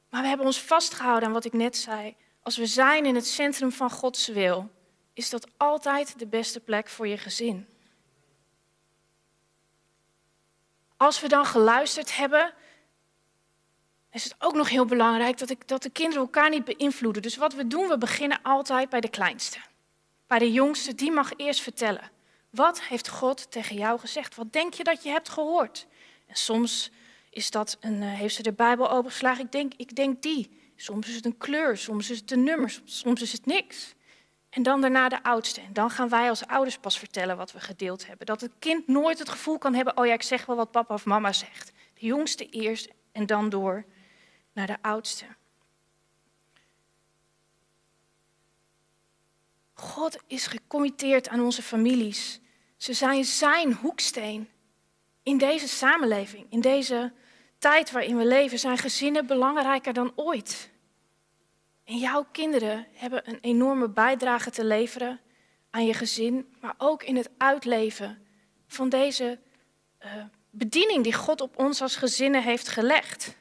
Maar 0.09 0.21
we 0.21 0.27
hebben 0.27 0.45
ons 0.45 0.61
vastgehouden 0.61 1.27
aan 1.27 1.33
wat 1.33 1.45
ik 1.45 1.53
net 1.53 1.77
zei. 1.77 2.15
Als 2.41 2.57
we 2.57 2.65
zijn 2.65 3.05
in 3.05 3.15
het 3.15 3.27
centrum 3.27 3.71
van 3.71 3.91
Gods 3.91 4.27
wil, 4.27 4.69
is 5.13 5.29
dat 5.29 5.47
altijd 5.57 6.19
de 6.19 6.27
beste 6.27 6.59
plek 6.59 6.89
voor 6.89 7.07
je 7.07 7.17
gezin. 7.17 7.67
Als 10.97 11.21
we 11.21 11.27
dan 11.27 11.45
geluisterd 11.45 12.15
hebben, 12.15 12.53
is 14.11 14.23
het 14.23 14.35
ook 14.39 14.53
nog 14.53 14.69
heel 14.69 14.85
belangrijk 14.85 15.37
dat, 15.37 15.49
ik, 15.49 15.67
dat 15.67 15.83
de 15.83 15.89
kinderen 15.89 16.23
elkaar 16.23 16.49
niet 16.49 16.65
beïnvloeden. 16.65 17.21
Dus 17.21 17.35
wat 17.35 17.53
we 17.53 17.67
doen, 17.67 17.87
we 17.87 17.97
beginnen 17.97 18.39
altijd 18.41 18.89
bij 18.89 19.01
de 19.01 19.09
kleinste. 19.09 19.59
Bij 20.27 20.39
de 20.39 20.51
jongste, 20.51 20.95
die 20.95 21.11
mag 21.11 21.31
eerst 21.35 21.61
vertellen. 21.61 22.11
Wat 22.49 22.81
heeft 22.81 23.09
God 23.09 23.51
tegen 23.51 23.75
jou 23.75 23.99
gezegd? 23.99 24.35
Wat 24.35 24.53
denk 24.53 24.73
je 24.73 24.83
dat 24.83 25.03
je 25.03 25.09
hebt 25.09 25.29
gehoord? 25.29 25.87
Soms 26.33 26.91
is 27.29 27.51
dat 27.51 27.77
een, 27.79 28.01
uh, 28.01 28.13
heeft 28.13 28.35
ze 28.35 28.43
de 28.43 28.53
Bijbel 28.53 28.91
opengeslagen. 28.91 29.45
Ik 29.45 29.51
denk, 29.51 29.73
ik 29.77 29.95
denk 29.95 30.21
die. 30.21 30.61
Soms 30.75 31.07
is 31.07 31.15
het 31.15 31.25
een 31.25 31.37
kleur, 31.37 31.77
soms 31.77 32.09
is 32.09 32.19
het 32.19 32.31
een 32.31 32.43
nummer, 32.43 32.81
soms 32.83 33.21
is 33.21 33.31
het 33.31 33.45
niks. 33.45 33.93
En 34.49 34.63
dan 34.63 34.81
daarna 34.81 35.09
de 35.09 35.23
oudste. 35.23 35.61
En 35.61 35.73
dan 35.73 35.89
gaan 35.89 36.09
wij 36.09 36.29
als 36.29 36.47
ouders 36.47 36.77
pas 36.77 36.99
vertellen 36.99 37.37
wat 37.37 37.51
we 37.51 37.59
gedeeld 37.59 38.07
hebben. 38.07 38.25
Dat 38.25 38.41
het 38.41 38.51
kind 38.59 38.87
nooit 38.87 39.19
het 39.19 39.29
gevoel 39.29 39.57
kan 39.57 39.73
hebben, 39.73 39.97
oh 39.97 40.05
ja, 40.05 40.13
ik 40.13 40.21
zeg 40.21 40.45
wel 40.45 40.55
wat 40.55 40.71
papa 40.71 40.93
of 40.93 41.05
mama 41.05 41.33
zegt. 41.33 41.71
De 41.93 42.05
jongste 42.05 42.49
eerst 42.49 42.89
en 43.11 43.25
dan 43.25 43.49
door 43.49 43.85
naar 44.53 44.67
de 44.67 44.77
oudste. 44.81 45.25
God 49.73 50.17
is 50.27 50.47
gecommitteerd 50.47 51.29
aan 51.29 51.41
onze 51.41 51.61
families. 51.61 52.39
Ze 52.77 52.93
zijn 52.93 53.25
zijn 53.25 53.73
hoeksteen. 53.73 54.49
In 55.23 55.37
deze 55.37 55.67
samenleving, 55.67 56.45
in 56.49 56.61
deze 56.61 57.13
tijd 57.57 57.91
waarin 57.91 58.17
we 58.17 58.25
leven, 58.25 58.59
zijn 58.59 58.77
gezinnen 58.77 59.25
belangrijker 59.25 59.93
dan 59.93 60.11
ooit. 60.15 60.69
En 61.83 61.97
jouw 61.97 62.25
kinderen 62.31 62.87
hebben 62.93 63.29
een 63.29 63.39
enorme 63.41 63.89
bijdrage 63.89 64.51
te 64.51 64.65
leveren 64.65 65.19
aan 65.69 65.85
je 65.85 65.93
gezin, 65.93 66.55
maar 66.59 66.75
ook 66.77 67.03
in 67.03 67.15
het 67.15 67.29
uitleven 67.37 68.27
van 68.67 68.89
deze 68.89 69.39
uh, 70.05 70.23
bediening 70.49 71.03
die 71.03 71.13
God 71.13 71.41
op 71.41 71.57
ons 71.57 71.81
als 71.81 71.95
gezinnen 71.95 72.43
heeft 72.43 72.67
gelegd. 72.67 73.35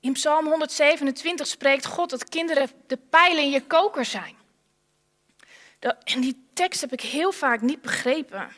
In 0.00 0.12
Psalm 0.12 0.46
127 0.46 1.46
spreekt 1.46 1.86
God 1.86 2.10
dat 2.10 2.28
kinderen 2.28 2.70
de 2.86 2.96
pijlen 2.96 3.42
in 3.42 3.50
je 3.50 3.66
koker 3.66 4.04
zijn. 4.04 4.36
En 5.78 6.20
die 6.20 6.46
tekst 6.52 6.80
heb 6.80 6.92
ik 6.92 7.00
heel 7.00 7.32
vaak 7.32 7.60
niet 7.60 7.82
begrepen. 7.82 8.48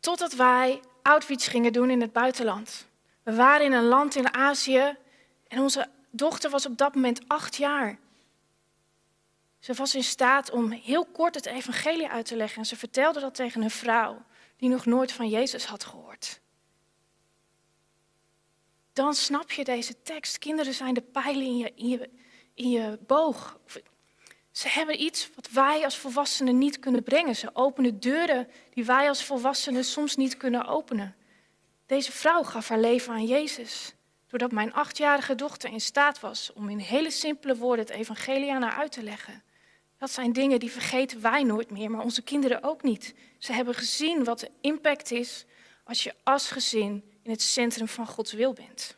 Totdat 0.00 0.32
wij 0.32 0.80
outreach 1.02 1.44
gingen 1.44 1.72
doen 1.72 1.90
in 1.90 2.00
het 2.00 2.12
buitenland. 2.12 2.86
We 3.22 3.34
waren 3.34 3.66
in 3.66 3.72
een 3.72 3.84
land 3.84 4.16
in 4.16 4.34
Azië 4.34 4.96
en 5.48 5.58
onze 5.58 5.88
dochter 6.10 6.50
was 6.50 6.66
op 6.66 6.78
dat 6.78 6.94
moment 6.94 7.28
acht 7.28 7.56
jaar. 7.56 7.98
Ze 9.58 9.74
was 9.74 9.94
in 9.94 10.04
staat 10.04 10.50
om 10.50 10.70
heel 10.70 11.04
kort 11.04 11.34
het 11.34 11.46
evangelie 11.46 12.08
uit 12.08 12.26
te 12.26 12.36
leggen 12.36 12.58
en 12.58 12.66
ze 12.66 12.76
vertelde 12.76 13.20
dat 13.20 13.34
tegen 13.34 13.62
een 13.62 13.70
vrouw 13.70 14.22
die 14.56 14.68
nog 14.68 14.86
nooit 14.86 15.12
van 15.12 15.28
Jezus 15.28 15.64
had 15.64 15.84
gehoord. 15.84 16.40
Dan 18.92 19.14
snap 19.14 19.50
je 19.50 19.64
deze 19.64 20.02
tekst. 20.02 20.38
Kinderen 20.38 20.74
zijn 20.74 20.94
de 20.94 21.00
pijlen 21.00 21.42
in 21.42 21.56
je, 21.56 21.72
in 21.74 21.88
je, 21.88 22.10
in 22.54 22.70
je 22.70 22.98
boog. 23.06 23.58
Ze 24.52 24.68
hebben 24.68 25.02
iets 25.02 25.30
wat 25.34 25.50
wij 25.50 25.84
als 25.84 25.96
volwassenen 25.96 26.58
niet 26.58 26.78
kunnen 26.78 27.02
brengen. 27.02 27.36
Ze 27.36 27.50
openen 27.52 28.00
deuren 28.00 28.48
die 28.70 28.84
wij 28.84 29.08
als 29.08 29.24
volwassenen 29.24 29.84
soms 29.84 30.16
niet 30.16 30.36
kunnen 30.36 30.66
openen. 30.66 31.16
Deze 31.86 32.12
vrouw 32.12 32.42
gaf 32.42 32.68
haar 32.68 32.78
leven 32.78 33.12
aan 33.12 33.26
Jezus. 33.26 33.94
Doordat 34.26 34.52
mijn 34.52 34.72
achtjarige 34.72 35.34
dochter 35.34 35.70
in 35.70 35.80
staat 35.80 36.20
was 36.20 36.52
om 36.52 36.68
in 36.68 36.78
hele 36.78 37.10
simpele 37.10 37.56
woorden 37.56 37.84
het 37.84 37.94
evangelie 37.94 38.52
aan 38.52 38.62
haar 38.62 38.78
uit 38.78 38.92
te 38.92 39.02
leggen. 39.02 39.42
Dat 39.98 40.10
zijn 40.10 40.32
dingen 40.32 40.60
die 40.60 40.70
vergeten 40.70 41.20
wij 41.20 41.42
nooit 41.42 41.70
meer, 41.70 41.90
maar 41.90 42.04
onze 42.04 42.22
kinderen 42.22 42.62
ook 42.62 42.82
niet. 42.82 43.14
Ze 43.38 43.52
hebben 43.52 43.74
gezien 43.74 44.24
wat 44.24 44.40
de 44.40 44.50
impact 44.60 45.10
is 45.10 45.44
als 45.84 46.02
je 46.02 46.14
als 46.22 46.50
gezin 46.50 47.04
in 47.22 47.30
het 47.30 47.42
centrum 47.42 47.88
van 47.88 48.06
Gods 48.06 48.32
wil 48.32 48.52
bent. 48.52 48.96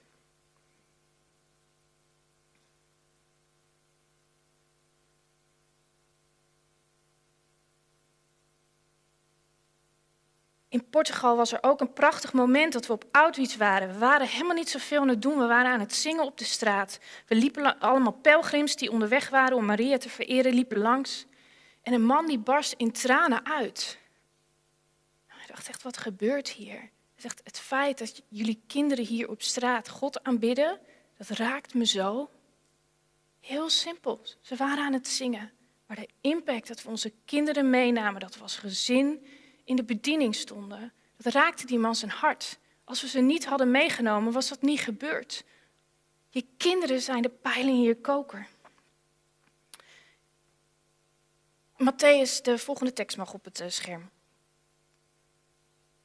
In 10.72 10.88
Portugal 10.90 11.36
was 11.36 11.52
er 11.52 11.58
ook 11.60 11.80
een 11.80 11.92
prachtig 11.92 12.32
moment 12.32 12.72
dat 12.72 12.86
we 12.86 12.92
op 12.92 13.04
Outreach 13.10 13.56
waren. 13.56 13.92
We 13.92 13.98
waren 13.98 14.26
helemaal 14.26 14.54
niet 14.54 14.68
zoveel 14.68 15.00
aan 15.00 15.08
het 15.08 15.22
doen. 15.22 15.38
We 15.38 15.46
waren 15.46 15.70
aan 15.70 15.80
het 15.80 15.94
zingen 15.94 16.24
op 16.24 16.38
de 16.38 16.44
straat. 16.44 16.98
We 17.26 17.34
liepen 17.34 17.78
allemaal 17.78 18.12
pelgrims 18.12 18.76
die 18.76 18.90
onderweg 18.90 19.28
waren 19.28 19.56
om 19.56 19.64
Maria 19.64 19.98
te 19.98 20.08
vereren, 20.08 20.54
liepen 20.54 20.78
langs. 20.78 21.26
En 21.82 21.92
een 21.92 22.04
man 22.04 22.26
die 22.26 22.38
barst 22.38 22.74
in 22.76 22.92
tranen 22.92 23.46
uit. 23.46 23.98
Hij 25.26 25.46
dacht 25.46 25.68
echt, 25.68 25.82
wat 25.82 25.96
gebeurt 25.96 26.48
hier? 26.48 26.90
Zegt, 27.16 27.40
het 27.44 27.58
feit 27.58 27.98
dat 27.98 28.22
jullie 28.28 28.62
kinderen 28.66 29.04
hier 29.04 29.28
op 29.28 29.42
straat 29.42 29.88
God 29.88 30.24
aanbidden, 30.24 30.78
dat 31.18 31.28
raakt 31.28 31.74
me 31.74 31.86
zo. 31.86 32.30
Heel 33.40 33.70
simpel. 33.70 34.20
Ze 34.40 34.56
waren 34.56 34.84
aan 34.84 34.92
het 34.92 35.08
zingen. 35.08 35.52
Maar 35.86 35.96
de 35.96 36.08
impact 36.20 36.68
dat 36.68 36.82
we 36.82 36.88
onze 36.88 37.12
kinderen 37.24 37.70
meenamen, 37.70 38.20
dat 38.20 38.36
was 38.36 38.56
gezin 38.56 39.26
in 39.64 39.76
de 39.76 39.84
bediening 39.84 40.34
stonden, 40.34 40.92
dat 41.16 41.32
raakte 41.32 41.66
die 41.66 41.78
man 41.78 41.94
zijn 41.94 42.10
hart. 42.10 42.58
Als 42.84 43.00
we 43.00 43.08
ze 43.08 43.20
niet 43.20 43.46
hadden 43.46 43.70
meegenomen, 43.70 44.32
was 44.32 44.48
dat 44.48 44.62
niet 44.62 44.80
gebeurd. 44.80 45.44
Je 46.28 46.46
kinderen 46.56 47.00
zijn 47.00 47.22
de 47.22 47.28
pijlen 47.28 47.74
in 47.74 47.82
je 47.82 48.00
koker. 48.00 48.46
Matthäus, 51.76 52.42
de 52.42 52.58
volgende 52.58 52.92
tekst 52.92 53.16
mag 53.16 53.34
op 53.34 53.44
het 53.44 53.60
eh, 53.60 53.68
scherm. 53.68 54.10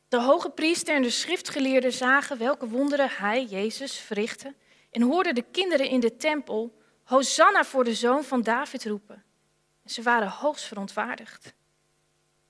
De 0.07 0.21
hoge 0.21 0.49
priester 0.49 0.95
en 0.95 1.01
de 1.01 1.09
schriftgeleerden 1.09 1.93
zagen 1.93 2.37
welke 2.37 2.67
wonderen 2.67 3.09
hij, 3.09 3.45
Jezus, 3.45 3.99
verrichtte 3.99 4.55
en 4.91 5.01
hoorden 5.01 5.35
de 5.35 5.45
kinderen 5.51 5.89
in 5.89 5.99
de 5.99 6.15
tempel 6.15 6.77
Hosanna 7.03 7.63
voor 7.65 7.83
de 7.83 7.93
zoon 7.93 8.23
van 8.23 8.41
David 8.41 8.85
roepen. 8.85 9.23
En 9.83 9.89
ze 9.89 10.01
waren 10.01 10.27
hoogst 10.27 10.65
verontwaardigd. 10.65 11.53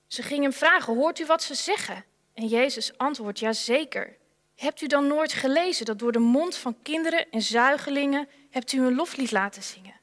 Ze 0.08 0.24
gingen 0.24 0.44
hem 0.44 0.54
vragen, 0.54 0.96
hoort 0.96 1.20
u 1.20 1.26
wat 1.26 1.44
ze 1.44 1.56
zeggen? 1.56 2.06
En 2.34 2.48
Jezus 2.48 2.98
antwoordt, 2.98 3.40
ja 3.40 3.54
zeker. 3.54 4.18
Hebt 4.56 4.82
u 4.82 4.88
dan 4.88 5.08
nooit 5.08 5.34
gelezen 5.34 5.86
dat 5.86 6.00
door 6.00 6.12
de 6.12 6.20
mond 6.20 6.56
van 6.56 6.78
kinderen 6.82 7.30
en 7.32 7.42
zuigelingen 7.42 8.28
hebt 8.50 8.72
u 8.72 8.86
een 8.86 8.96
loflied 8.96 9.32
laten 9.32 9.64
zingen? 9.64 10.00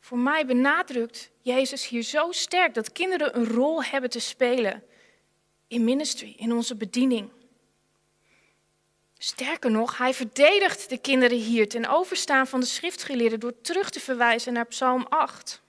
Voor 0.00 0.18
mij 0.18 0.46
benadrukt 0.46 1.30
Jezus 1.40 1.88
hier 1.88 2.02
zo 2.02 2.32
sterk 2.32 2.74
dat 2.74 2.92
kinderen 2.92 3.36
een 3.36 3.46
rol 3.46 3.84
hebben 3.84 4.10
te 4.10 4.20
spelen 4.20 4.82
in 5.68 5.84
ministry, 5.84 6.34
in 6.36 6.52
onze 6.52 6.76
bediening. 6.76 7.30
Sterker 9.18 9.70
nog, 9.70 9.98
hij 9.98 10.14
verdedigt 10.14 10.88
de 10.88 10.98
kinderen 10.98 11.38
hier 11.38 11.68
ten 11.68 11.86
overstaan 11.86 12.46
van 12.46 12.60
de 12.60 12.66
schriftgeleerden 12.66 13.40
door 13.40 13.60
terug 13.60 13.90
te 13.90 14.00
verwijzen 14.00 14.52
naar 14.52 14.66
Psalm 14.66 15.06
8. 15.08 15.62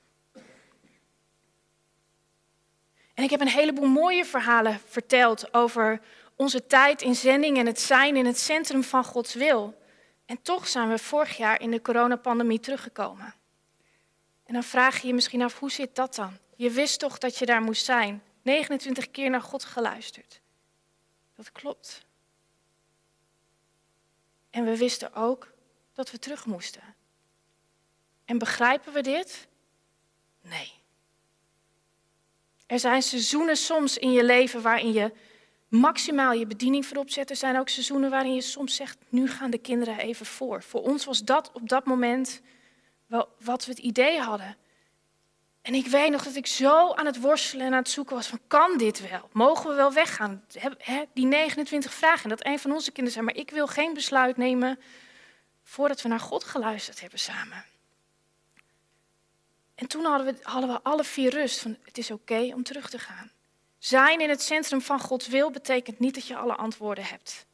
En 3.14 3.24
ik 3.24 3.30
heb 3.30 3.42
een 3.42 3.48
heleboel 3.48 3.88
mooie 3.88 4.26
verhalen 4.26 4.80
verteld 4.86 5.54
over 5.54 6.02
onze 6.36 6.68
tijd 6.68 7.02
in 7.02 7.16
zending 7.16 7.58
en 7.58 7.66
het 7.66 7.80
zijn 7.80 8.16
in 8.16 8.26
het 8.26 8.40
centrum 8.40 8.84
van 8.84 9.04
Gods 9.04 9.34
wil. 9.34 9.80
En 10.26 10.42
toch 10.42 10.68
zijn 10.68 10.90
we 10.90 10.98
vorig 10.98 11.38
jaar 11.38 11.62
in 11.62 11.72
de 11.72 11.82
coronapandemie 11.82 12.60
teruggekomen. 12.60 13.34
En 14.46 14.54
dan 14.54 14.64
vraag 14.64 15.02
je 15.02 15.08
je 15.08 15.14
misschien 15.14 15.42
af, 15.42 15.60
hoe 15.60 15.72
zit 15.72 15.96
dat 15.96 16.16
dan? 16.16 16.38
Je 16.56 16.70
wist 16.70 17.00
toch 17.00 17.18
dat 17.18 17.38
je 17.38 17.46
daar 17.46 17.62
moest 17.62 17.86
zijn. 17.86 18.24
29 18.42 19.12
keer 19.12 19.30
naar 19.30 19.42
God 19.42 19.64
geluisterd. 19.64 20.42
Dat 21.36 21.52
klopt. 21.52 22.06
En 24.50 24.66
we 24.66 24.78
wisten 24.78 25.14
ook 25.14 25.54
dat 25.94 26.12
we 26.12 26.20
terug 26.20 26.46
moesten. 26.46 26.96
En 28.26 28.38
begrijpen 28.38 28.94
we 28.94 29.02
dit? 29.02 29.48
Nee. 30.42 30.81
Er 32.72 32.80
zijn 32.80 33.02
seizoenen 33.02 33.58
soms 33.58 33.98
in 33.98 34.12
je 34.12 34.24
leven 34.24 34.62
waarin 34.62 34.94
je 34.94 35.12
maximaal 35.68 36.34
je 36.34 36.48
bediening 36.48 36.86
voorop 36.86 37.10
zet. 37.10 37.30
Er 37.30 37.36
zijn 37.36 37.60
ook 37.60 37.70
seizoenen 37.70 38.10
waarin 38.10 38.34
je 38.34 38.42
soms 38.42 38.76
zegt, 38.76 38.98
nu 39.10 39.28
gaan 39.28 39.52
de 39.52 39.58
kinderen 39.58 39.98
even 39.98 40.26
voor. 40.26 40.64
Voor 40.64 40.82
ons 40.82 41.06
was 41.06 41.24
dat 41.24 41.52
op 41.54 41.70
dat 41.70 41.86
moment 41.86 42.42
wel 43.08 43.28
wat 43.44 43.66
we 43.66 43.72
het 43.72 43.80
idee 43.80 44.20
hadden. 44.20 44.58
En 45.62 45.74
ik 45.74 45.88
weet 45.88 46.12
nog 46.12 46.24
dat 46.24 46.36
ik 46.36 46.48
zo 46.48 46.94
aan 46.94 47.06
het 47.06 47.20
worstelen 47.20 47.66
en 47.66 47.72
aan 47.72 47.80
het 47.80 47.90
zoeken 47.90 48.16
was 48.16 48.28
van, 48.28 48.40
kan 48.48 48.78
dit 48.78 49.10
wel? 49.10 49.30
Mogen 49.32 49.70
we 49.70 49.76
wel 49.76 49.94
weggaan? 49.94 50.44
Die 51.14 51.26
29 51.26 51.94
vragen. 51.94 52.24
En 52.24 52.30
dat 52.30 52.46
een 52.46 52.60
van 52.60 52.72
onze 52.72 52.92
kinderen 52.92 53.12
zei, 53.12 53.26
maar 53.26 53.36
ik 53.36 53.50
wil 53.50 53.68
geen 53.68 53.94
besluit 53.94 54.38
nemen 54.38 54.80
voordat 55.64 56.02
we 56.02 56.10
naar 56.10 56.20
God 56.20 56.44
geluisterd 56.44 57.02
hebben 57.02 57.20
samen. 57.20 57.66
En 59.82 59.88
toen 59.88 60.06
hadden 60.06 60.34
we, 60.34 60.40
hadden 60.42 60.70
we 60.70 60.80
alle 60.84 61.04
vier 61.04 61.30
rust 61.30 61.60
van 61.60 61.78
het 61.84 61.98
is 61.98 62.12
oké 62.12 62.52
om 62.54 62.64
terug 62.64 62.90
te 62.90 63.00
gaan. 63.00 63.32
Zijn 63.78 64.22
in 64.22 64.30
het 64.30 64.42
centrum 64.42 64.82
van 64.82 65.00
Gods 65.00 65.28
wil 65.28 65.52
betekent 65.52 66.00
niet 66.00 66.16
dat 66.16 66.28
je 66.28 66.38
alle 66.38 66.56
antwoorden 66.56 67.04
hebt. 67.04 67.46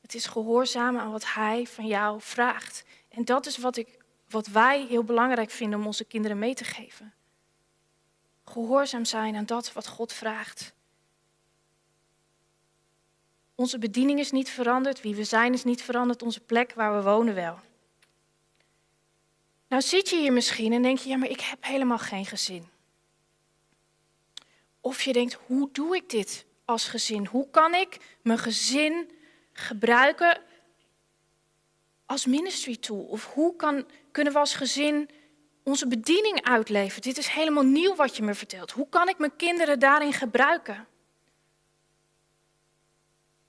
Het 0.00 0.14
is 0.14 0.26
gehoorzamen 0.26 1.00
aan 1.00 1.10
wat 1.10 1.34
Hij 1.34 1.66
van 1.66 1.86
jou 1.86 2.20
vraagt. 2.20 2.84
En 3.08 3.24
dat 3.24 3.46
is 3.46 3.56
wat, 3.58 3.76
ik, 3.76 3.98
wat 4.28 4.46
wij 4.46 4.86
heel 4.86 5.04
belangrijk 5.04 5.50
vinden 5.50 5.78
om 5.78 5.86
onze 5.86 6.04
kinderen 6.04 6.38
mee 6.38 6.54
te 6.54 6.64
geven. 6.64 7.14
Gehoorzaam 8.44 9.04
zijn 9.04 9.36
aan 9.36 9.46
dat 9.46 9.72
wat 9.72 9.86
God 9.86 10.12
vraagt. 10.12 10.74
Onze 13.54 13.78
bediening 13.78 14.18
is 14.18 14.30
niet 14.30 14.50
veranderd, 14.50 15.00
wie 15.00 15.14
we 15.14 15.24
zijn 15.24 15.52
is 15.52 15.64
niet 15.64 15.82
veranderd, 15.82 16.22
onze 16.22 16.40
plek 16.40 16.72
waar 16.74 16.96
we 16.96 17.02
wonen 17.02 17.34
wel. 17.34 17.58
Nou 19.72 19.84
zit 19.84 20.08
je 20.08 20.16
hier 20.16 20.32
misschien 20.32 20.72
en 20.72 20.82
denk 20.82 20.98
je, 20.98 21.08
ja, 21.08 21.16
maar 21.16 21.28
ik 21.28 21.40
heb 21.40 21.64
helemaal 21.64 21.98
geen 21.98 22.26
gezin. 22.26 22.68
Of 24.80 25.02
je 25.02 25.12
denkt, 25.12 25.38
hoe 25.46 25.68
doe 25.72 25.96
ik 25.96 26.10
dit 26.10 26.44
als 26.64 26.88
gezin? 26.88 27.26
Hoe 27.26 27.50
kan 27.50 27.74
ik 27.74 28.18
mijn 28.22 28.38
gezin 28.38 29.10
gebruiken 29.52 30.40
als 32.06 32.26
ministry 32.26 32.76
tool? 32.76 33.02
Of 33.02 33.32
hoe 33.32 33.56
kan, 33.56 33.86
kunnen 34.10 34.32
we 34.32 34.38
als 34.38 34.54
gezin 34.54 35.10
onze 35.62 35.86
bediening 35.86 36.42
uitleven? 36.42 37.02
Dit 37.02 37.18
is 37.18 37.28
helemaal 37.28 37.64
nieuw 37.64 37.94
wat 37.94 38.16
je 38.16 38.22
me 38.22 38.34
vertelt. 38.34 38.70
Hoe 38.70 38.88
kan 38.88 39.08
ik 39.08 39.18
mijn 39.18 39.36
kinderen 39.36 39.78
daarin 39.78 40.12
gebruiken? 40.12 40.86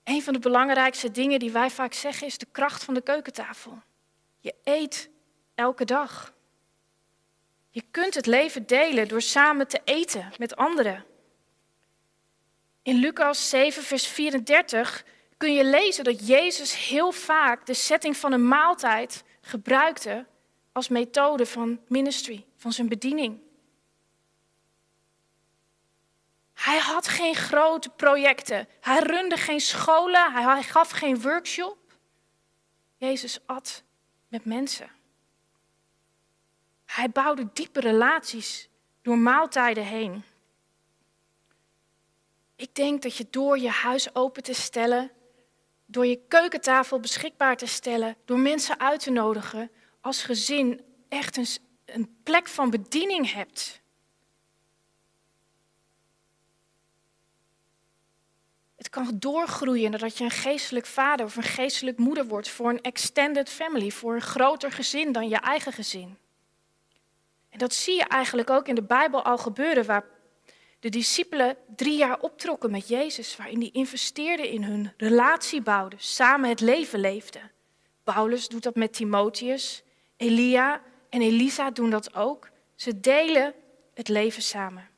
Een 0.04 0.24
van 0.24 0.34
de 0.34 0.40
belangrijkste 0.40 1.12
dingen 1.12 1.40
die 1.40 1.52
wij 1.52 1.70
vaak 1.70 1.94
zeggen 1.94 2.28
is 2.28 2.38
de 2.38 2.48
kracht 2.52 2.84
van 2.84 2.94
de 2.94 3.02
keukentafel. 3.02 3.82
Je 4.40 4.56
eet 4.64 5.12
elke 5.56 5.86
dag. 5.86 6.34
Je 7.70 7.84
kunt 7.92 8.14
het 8.14 8.26
leven 8.26 8.68
delen 8.68 9.08
door 9.08 9.22
samen 9.22 9.68
te 9.68 9.82
eten 9.84 10.32
met 10.38 10.56
anderen. 10.56 11.06
In 12.82 12.96
Lucas 12.96 13.50
7, 13.50 13.84
vers 13.84 14.08
34 14.08 15.06
kun 15.38 15.54
je 15.54 15.66
lezen 15.66 16.04
dat 16.04 16.28
Jezus 16.28 16.88
heel 16.88 17.12
vaak 17.12 17.66
de 17.66 17.74
setting 17.74 18.18
van 18.18 18.32
een 18.32 18.48
maaltijd 18.48 19.24
gebruikte 19.42 20.26
als 20.72 20.88
methode 20.88 21.46
van 21.46 21.80
ministry, 21.88 22.46
van 22.56 22.74
zijn 22.74 22.88
bediening. 22.88 23.40
Hij 26.54 26.80
had 26.80 27.08
geen 27.08 27.36
grote 27.36 27.90
projecten. 27.90 28.68
Hij 28.80 29.00
runde 29.00 29.38
geen 29.38 29.60
scholen. 29.60 30.34
Hij 30.34 30.64
gaf 30.64 30.90
geen 30.90 31.22
workshop. 31.22 31.78
Jezus 32.98 33.40
at 33.46 33.84
met 34.28 34.46
mensen. 34.46 34.90
Hij 36.94 37.10
bouwde 37.10 37.50
diepe 37.54 37.80
relaties 37.80 38.70
door 39.02 39.18
maaltijden 39.18 39.86
heen. 39.86 40.24
Ik 42.56 42.76
denk 42.76 43.02
dat 43.02 43.18
je 43.18 43.28
door 43.30 43.60
je 43.60 43.70
huis 43.70 44.16
open 44.16 44.44
te 44.44 44.54
stellen, 44.54 45.12
door 45.86 46.06
je 46.06 46.20
keukentafel 46.28 47.00
beschikbaar 47.00 47.58
te 47.58 47.66
stellen, 47.66 48.16
door 48.26 48.40
mensen 48.40 48.80
uit 48.80 49.00
te 49.00 49.12
nodigen, 49.12 49.72
als 50.02 50.24
gezin 50.24 50.82
echt 51.10 51.38
een, 51.38 51.48
een 51.86 52.16
plek 52.24 52.48
van 52.48 52.70
bediening 52.70 53.32
hebt. 53.32 53.82
Het 58.76 58.90
kan 58.90 59.20
doorgroeien 59.20 59.92
nadat 59.92 60.18
je 60.18 60.24
een 60.24 60.32
geestelijk 60.32 60.86
vader 60.86 61.26
of 61.26 61.36
een 61.36 61.44
geestelijk 61.44 61.98
moeder 61.98 62.26
wordt 62.26 62.50
voor 62.50 62.70
een 62.70 62.82
extended 62.82 63.50
family, 63.50 63.92
voor 63.92 64.16
een 64.16 64.22
groter 64.22 64.72
gezin 64.72 65.12
dan 65.12 65.30
je 65.30 65.38
eigen 65.38 65.74
gezin. 65.74 66.22
En 67.54 67.60
dat 67.60 67.74
zie 67.74 67.96
je 67.96 68.04
eigenlijk 68.04 68.50
ook 68.50 68.68
in 68.68 68.76
de 68.76 68.84
Bijbel 68.84 69.24
al 69.24 69.38
gebeuren, 69.38 69.86
waar 69.86 70.06
de 70.80 70.90
discipelen 70.90 71.58
drie 71.76 71.98
jaar 71.98 72.20
optrokken 72.20 72.72
met 72.72 72.88
Jezus, 72.88 73.36
waarin 73.36 73.60
die 73.60 73.72
investeerden 73.72 74.50
in 74.50 74.64
hun 74.64 74.94
relatie 74.98 75.62
bouwden, 75.62 76.00
samen 76.00 76.50
het 76.50 76.60
leven 76.60 77.00
leefden. 77.00 77.52
Paulus 78.04 78.48
doet 78.48 78.64
dat 78.64 78.76
met 78.76 78.94
Timotheus, 78.94 79.84
Elia 80.18 80.82
en 81.10 81.22
Elisa 81.22 81.72
doen 81.72 81.90
dat 81.90 82.16
ook. 82.16 82.50
Ze 82.76 83.00
delen 83.00 83.54
het 83.94 84.08
leven 84.08 84.42
samen. 84.42 84.90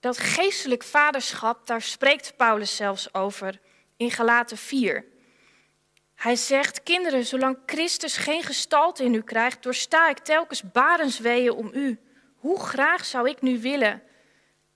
Dat 0.00 0.18
geestelijk 0.18 0.82
vaderschap, 0.82 1.66
daar 1.66 1.82
spreekt 1.82 2.36
Paulus 2.36 2.76
zelfs 2.76 3.14
over 3.14 3.60
in 3.96 4.10
Galaten 4.10 4.56
4. 4.56 5.04
Hij 6.16 6.36
zegt, 6.36 6.82
kinderen, 6.82 7.26
zolang 7.26 7.58
Christus 7.66 8.16
geen 8.16 8.42
gestalte 8.42 9.04
in 9.04 9.14
u 9.14 9.22
krijgt, 9.22 9.62
doorsta 9.62 10.08
ik 10.08 10.18
telkens 10.18 10.70
barensweeën 10.70 11.52
om 11.52 11.70
u. 11.74 11.98
Hoe 12.36 12.60
graag 12.60 13.04
zou 13.04 13.28
ik 13.28 13.42
nu 13.42 13.60
willen, 13.60 14.02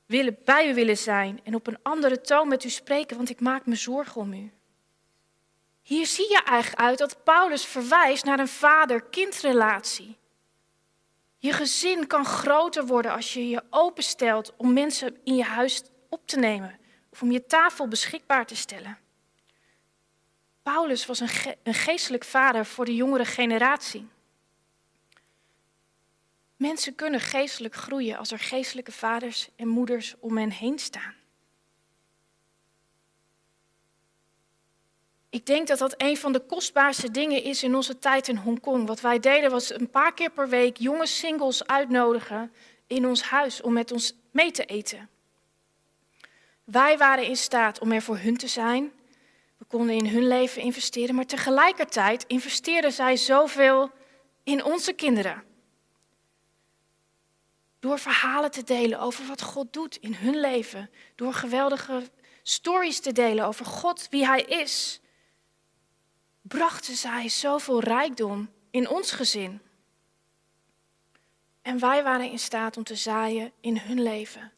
willen, 0.06 0.36
bij 0.44 0.70
u 0.70 0.74
willen 0.74 0.96
zijn 0.98 1.40
en 1.44 1.54
op 1.54 1.66
een 1.66 1.78
andere 1.82 2.20
toon 2.20 2.48
met 2.48 2.64
u 2.64 2.68
spreken, 2.68 3.16
want 3.16 3.30
ik 3.30 3.40
maak 3.40 3.66
me 3.66 3.74
zorgen 3.74 4.20
om 4.20 4.32
u. 4.32 4.52
Hier 5.82 6.06
zie 6.06 6.30
je 6.30 6.42
eigenlijk 6.44 6.82
uit 6.82 6.98
dat 6.98 7.24
Paulus 7.24 7.66
verwijst 7.66 8.24
naar 8.24 8.38
een 8.38 8.48
vader-kindrelatie. 8.48 10.18
Je 11.38 11.52
gezin 11.52 12.06
kan 12.06 12.24
groter 12.24 12.86
worden 12.86 13.12
als 13.12 13.32
je 13.32 13.48
je 13.48 13.62
openstelt 13.70 14.52
om 14.56 14.72
mensen 14.72 15.16
in 15.24 15.36
je 15.36 15.44
huis 15.44 15.82
op 16.08 16.26
te 16.26 16.38
nemen 16.38 16.78
of 17.10 17.22
om 17.22 17.30
je 17.30 17.46
tafel 17.46 17.88
beschikbaar 17.88 18.46
te 18.46 18.56
stellen. 18.56 18.98
Paulus 20.62 21.06
was 21.06 21.20
een, 21.20 21.74
geestelijk 21.74 22.24
vader 22.24 22.66
voor 22.66 22.84
de 22.84 22.94
jongere 22.94 23.24
generatie. 23.24 24.08
Mensen 26.56 26.94
kunnen 26.94 27.20
geestelijk 27.20 27.74
groeien 27.74 28.16
als 28.18 28.30
er 28.30 28.38
geestelijke 28.38 28.92
vaders 28.92 29.48
en 29.56 29.68
moeders 29.68 30.14
om 30.18 30.36
hen 30.36 30.50
heen 30.50 30.78
staan. 30.78 31.14
Ik 35.30 35.46
denk 35.46 35.66
dat 35.66 35.78
dat 35.78 35.94
een 35.96 36.16
van 36.16 36.32
de 36.32 36.40
kostbaarste 36.40 37.10
dingen 37.10 37.42
is 37.42 37.62
in 37.62 37.74
onze 37.74 37.98
tijd 37.98 38.28
in 38.28 38.36
Hongkong. 38.36 38.86
Wat 38.86 39.00
wij 39.00 39.18
deden 39.18 39.50
was 39.50 39.72
een 39.72 39.90
paar 39.90 40.14
keer 40.14 40.30
per 40.30 40.48
week 40.48 40.76
jonge 40.76 41.06
singles 41.06 41.66
uitnodigen 41.66 42.52
in 42.86 43.06
ons 43.06 43.22
huis 43.22 43.60
om 43.60 43.72
met 43.72 43.92
ons 43.92 44.14
mee 44.30 44.50
te 44.50 44.64
eten. 44.64 45.08
Wij 46.64 46.98
waren 46.98 47.26
in 47.26 47.36
staat 47.36 47.78
om 47.78 47.92
er 47.92 48.02
voor 48.02 48.18
hun 48.18 48.36
te 48.36 48.48
zijn. 48.48 48.92
Konden 49.70 49.96
in 49.96 50.06
hun 50.06 50.26
leven 50.26 50.62
investeren, 50.62 51.14
maar 51.14 51.26
tegelijkertijd 51.26 52.24
investeerden 52.26 52.92
zij 52.92 53.16
zoveel 53.16 53.90
in 54.42 54.64
onze 54.64 54.92
kinderen. 54.92 55.44
Door 57.78 57.98
verhalen 57.98 58.50
te 58.50 58.62
delen 58.62 59.00
over 59.00 59.26
wat 59.26 59.42
God 59.42 59.72
doet 59.72 59.96
in 59.96 60.14
hun 60.14 60.40
leven. 60.40 60.90
Door 61.14 61.34
geweldige 61.34 62.10
stories 62.42 63.00
te 63.00 63.12
delen 63.12 63.46
over 63.46 63.66
God, 63.66 64.06
wie 64.08 64.26
Hij 64.26 64.42
is. 64.42 65.00
Brachten 66.42 66.96
zij 66.96 67.28
zoveel 67.28 67.80
rijkdom 67.80 68.50
in 68.70 68.88
ons 68.88 69.12
gezin. 69.12 69.60
En 71.62 71.78
wij 71.78 72.02
waren 72.02 72.30
in 72.30 72.38
staat 72.38 72.76
om 72.76 72.84
te 72.84 72.96
zaaien 72.96 73.52
in 73.60 73.78
hun 73.78 74.02
leven. 74.02 74.52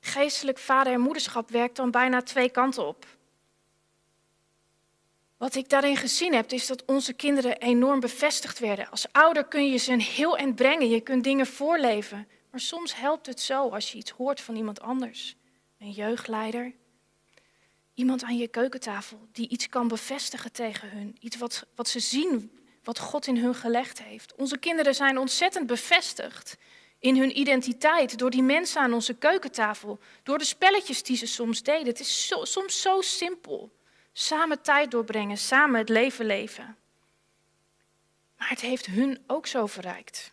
Geestelijk 0.00 0.58
vader 0.58 0.92
en 0.92 1.00
moederschap 1.00 1.50
werkt 1.50 1.76
dan 1.76 1.90
bijna 1.90 2.22
twee 2.22 2.50
kanten 2.50 2.86
op. 2.86 3.15
Wat 5.36 5.54
ik 5.54 5.68
daarin 5.68 5.96
gezien 5.96 6.34
heb, 6.34 6.50
is 6.50 6.66
dat 6.66 6.84
onze 6.84 7.12
kinderen 7.12 7.56
enorm 7.58 8.00
bevestigd 8.00 8.58
werden. 8.58 8.90
Als 8.90 9.06
ouder 9.12 9.44
kun 9.44 9.70
je 9.70 9.76
ze 9.76 9.92
een 9.92 10.00
heel 10.00 10.36
eind 10.36 10.54
brengen, 10.54 10.88
je 10.88 11.00
kunt 11.00 11.24
dingen 11.24 11.46
voorleven. 11.46 12.28
Maar 12.50 12.60
soms 12.60 12.94
helpt 12.94 13.26
het 13.26 13.40
zo 13.40 13.68
als 13.68 13.92
je 13.92 13.98
iets 13.98 14.10
hoort 14.10 14.40
van 14.40 14.56
iemand 14.56 14.80
anders. 14.80 15.36
Een 15.78 15.90
jeugdleider. 15.90 16.72
Iemand 17.94 18.22
aan 18.22 18.36
je 18.36 18.48
keukentafel 18.48 19.28
die 19.32 19.48
iets 19.48 19.68
kan 19.68 19.88
bevestigen 19.88 20.52
tegen 20.52 20.90
hun. 20.90 21.16
Iets 21.20 21.36
wat, 21.36 21.66
wat 21.74 21.88
ze 21.88 22.00
zien, 22.00 22.60
wat 22.82 22.98
God 22.98 23.26
in 23.26 23.36
hun 23.36 23.54
gelegd 23.54 24.02
heeft. 24.02 24.34
Onze 24.34 24.58
kinderen 24.58 24.94
zijn 24.94 25.18
ontzettend 25.18 25.66
bevestigd 25.66 26.56
in 26.98 27.16
hun 27.16 27.38
identiteit 27.38 28.18
door 28.18 28.30
die 28.30 28.42
mensen 28.42 28.80
aan 28.80 28.92
onze 28.92 29.14
keukentafel. 29.14 29.98
Door 30.22 30.38
de 30.38 30.44
spelletjes 30.44 31.02
die 31.02 31.16
ze 31.16 31.26
soms 31.26 31.62
deden. 31.62 31.86
Het 31.86 32.00
is 32.00 32.26
zo, 32.26 32.44
soms 32.44 32.80
zo 32.80 33.00
simpel. 33.00 33.72
Samen 34.18 34.62
tijd 34.62 34.90
doorbrengen, 34.90 35.36
samen 35.36 35.78
het 35.78 35.88
leven 35.88 36.26
leven. 36.26 36.76
Maar 38.36 38.48
het 38.48 38.60
heeft 38.60 38.86
hun 38.86 39.24
ook 39.26 39.46
zo 39.46 39.66
verrijkt. 39.66 40.32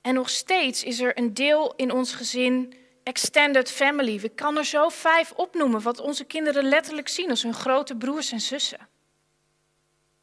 En 0.00 0.14
nog 0.14 0.30
steeds 0.30 0.84
is 0.84 1.00
er 1.00 1.18
een 1.18 1.34
deel 1.34 1.74
in 1.74 1.90
ons 1.90 2.12
gezin 2.12 2.74
extended 3.02 3.70
family. 3.70 4.20
We 4.20 4.28
kan 4.28 4.56
er 4.56 4.64
zo 4.64 4.88
vijf 4.88 5.32
opnoemen 5.32 5.82
wat 5.82 6.00
onze 6.00 6.24
kinderen 6.24 6.64
letterlijk 6.64 7.08
zien 7.08 7.30
als 7.30 7.42
hun 7.42 7.54
grote 7.54 7.96
broers 7.96 8.32
en 8.32 8.40
zussen. 8.40 8.88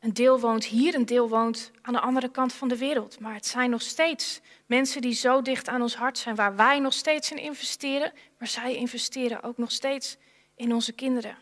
Een 0.03 0.13
deel 0.13 0.39
woont 0.39 0.65
hier, 0.65 0.95
een 0.95 1.05
deel 1.05 1.29
woont 1.29 1.71
aan 1.81 1.93
de 1.93 1.99
andere 1.99 2.29
kant 2.29 2.53
van 2.53 2.67
de 2.67 2.77
wereld. 2.77 3.19
Maar 3.19 3.33
het 3.33 3.45
zijn 3.45 3.69
nog 3.69 3.81
steeds 3.81 4.41
mensen 4.65 5.01
die 5.01 5.13
zo 5.13 5.41
dicht 5.41 5.67
aan 5.67 5.81
ons 5.81 5.95
hart 5.95 6.17
zijn, 6.17 6.35
waar 6.35 6.55
wij 6.55 6.79
nog 6.79 6.93
steeds 6.93 7.31
in 7.31 7.37
investeren, 7.37 8.13
maar 8.37 8.47
zij 8.47 8.75
investeren 8.75 9.43
ook 9.43 9.57
nog 9.57 9.71
steeds 9.71 10.17
in 10.55 10.73
onze 10.73 10.93
kinderen. 10.93 11.37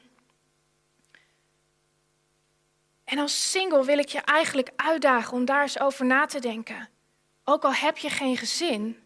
En 3.03 3.19
als 3.19 3.51
single 3.51 3.85
wil 3.85 3.97
ik 3.97 4.09
je 4.09 4.21
eigenlijk 4.21 4.71
uitdagen 4.75 5.33
om 5.33 5.45
daar 5.45 5.61
eens 5.61 5.79
over 5.79 6.05
na 6.05 6.25
te 6.25 6.39
denken. 6.39 6.89
Ook 7.43 7.63
al 7.63 7.73
heb 7.73 7.97
je 7.97 8.09
geen 8.09 8.37
gezin, 8.37 8.97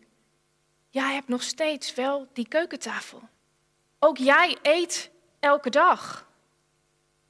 jij 0.90 1.14
hebt 1.14 1.28
nog 1.28 1.44
steeds 1.44 1.94
wel 1.94 2.28
die 2.34 2.48
keukentafel. 2.48 3.22
Ook 4.00 4.18
jij 4.18 4.58
eet 4.62 5.12
elke 5.40 5.70
dag. 5.70 6.28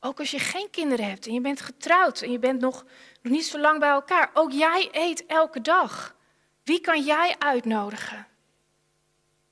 Ook 0.06 0.20
als 0.20 0.32
je 0.32 0.40
geen 0.40 0.70
kinderen 0.70 1.10
hebt 1.10 1.28
en 1.28 1.34
je 1.34 1.42
bent 1.42 1.62
getrouwd 1.62 2.22
en 2.22 2.32
je 2.32 2.40
bent 2.40 2.62
nog, 2.62 2.86
nog 3.22 3.34
niet 3.34 3.46
zo 3.46 3.60
lang 3.60 3.80
bij 3.80 3.90
elkaar. 3.90 4.32
Ook 4.34 4.52
jij 4.52 4.90
eet 4.92 5.26
elke 5.26 5.62
dag. 5.62 6.16
Wie 6.64 6.80
kan 6.80 7.02
jij 7.02 7.36
uitnodigen? 7.40 8.28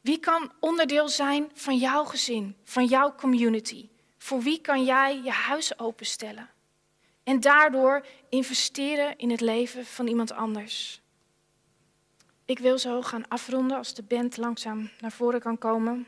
Wie 0.01 0.17
kan 0.17 0.51
onderdeel 0.59 1.09
zijn 1.09 1.51
van 1.53 1.77
jouw 1.77 2.03
gezin, 2.03 2.55
van 2.63 2.85
jouw 2.85 3.15
community? 3.15 3.89
Voor 4.17 4.41
wie 4.41 4.61
kan 4.61 4.83
jij 4.83 5.21
je 5.23 5.31
huis 5.31 5.79
openstellen? 5.79 6.49
En 7.23 7.39
daardoor 7.39 8.05
investeren 8.29 9.17
in 9.17 9.29
het 9.29 9.41
leven 9.41 9.85
van 9.85 10.07
iemand 10.07 10.31
anders. 10.31 11.01
Ik 12.45 12.59
wil 12.59 12.77
zo 12.77 13.01
gaan 13.01 13.27
afronden 13.27 13.77
als 13.77 13.93
de 13.93 14.03
band 14.03 14.37
langzaam 14.37 14.89
naar 14.99 15.11
voren 15.11 15.39
kan 15.39 15.57
komen. 15.57 16.07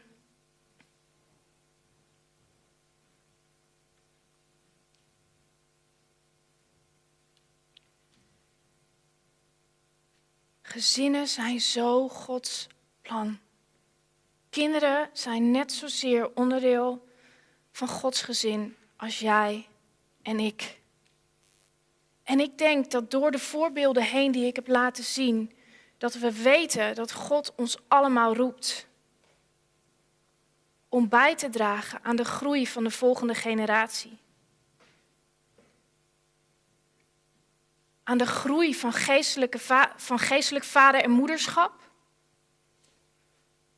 Gezinnen 10.75 11.27
zijn 11.27 11.61
zo 11.61 12.09
Gods 12.09 12.67
plan. 13.01 13.39
Kinderen 14.49 15.09
zijn 15.13 15.51
net 15.51 15.71
zozeer 15.71 16.31
onderdeel 16.33 17.07
van 17.71 17.87
Gods 17.87 18.21
gezin 18.21 18.75
als 18.95 19.19
jij 19.19 19.67
en 20.21 20.39
ik. 20.39 20.79
En 22.23 22.39
ik 22.39 22.57
denk 22.57 22.91
dat 22.91 23.11
door 23.11 23.31
de 23.31 23.39
voorbeelden 23.39 24.03
heen 24.03 24.31
die 24.31 24.45
ik 24.45 24.55
heb 24.55 24.67
laten 24.67 25.03
zien, 25.03 25.55
dat 25.97 26.13
we 26.13 26.41
weten 26.41 26.95
dat 26.95 27.11
God 27.11 27.53
ons 27.55 27.77
allemaal 27.87 28.35
roept 28.35 28.87
om 30.89 31.09
bij 31.09 31.35
te 31.35 31.49
dragen 31.49 32.03
aan 32.03 32.15
de 32.15 32.25
groei 32.25 32.67
van 32.67 32.83
de 32.83 32.91
volgende 32.91 33.35
generatie. 33.35 34.17
Aan 38.07 38.17
de 38.17 38.25
groei 38.25 38.75
van, 38.75 38.93
geestelijke 38.93 39.59
van 39.95 40.19
geestelijk 40.19 40.65
vader 40.65 41.01
en 41.01 41.11
moederschap. 41.11 41.73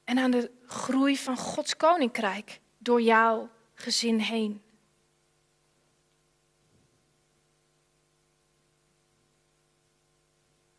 En 0.03 0.17
aan 0.17 0.31
de 0.31 0.51
groei 0.65 1.17
van 1.17 1.37
Gods 1.37 1.77
koninkrijk 1.77 2.59
door 2.77 3.01
jouw 3.01 3.49
gezin 3.73 4.19
heen. 4.19 4.61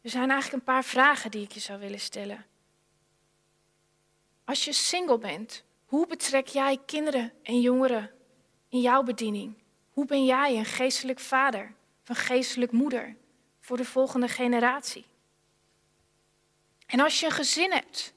Er 0.00 0.10
zijn 0.10 0.30
eigenlijk 0.30 0.52
een 0.52 0.74
paar 0.74 0.84
vragen 0.84 1.30
die 1.30 1.42
ik 1.42 1.52
je 1.52 1.60
zou 1.60 1.80
willen 1.80 2.00
stellen. 2.00 2.46
Als 4.44 4.64
je 4.64 4.72
single 4.72 5.18
bent, 5.18 5.64
hoe 5.84 6.06
betrek 6.06 6.46
jij 6.46 6.78
kinderen 6.86 7.32
en 7.42 7.60
jongeren 7.60 8.10
in 8.68 8.80
jouw 8.80 9.02
bediening? 9.02 9.54
Hoe 9.90 10.06
ben 10.06 10.24
jij 10.24 10.56
een 10.56 10.64
geestelijk 10.64 11.20
vader, 11.20 11.74
een 12.04 12.16
geestelijk 12.16 12.72
moeder 12.72 13.16
voor 13.68 13.76
de 13.76 13.84
volgende 13.84 14.28
generatie? 14.28 15.06
En 16.86 17.00
als 17.00 17.20
je 17.20 17.26
een 17.26 17.32
gezin 17.32 17.72
hebt, 17.72 18.14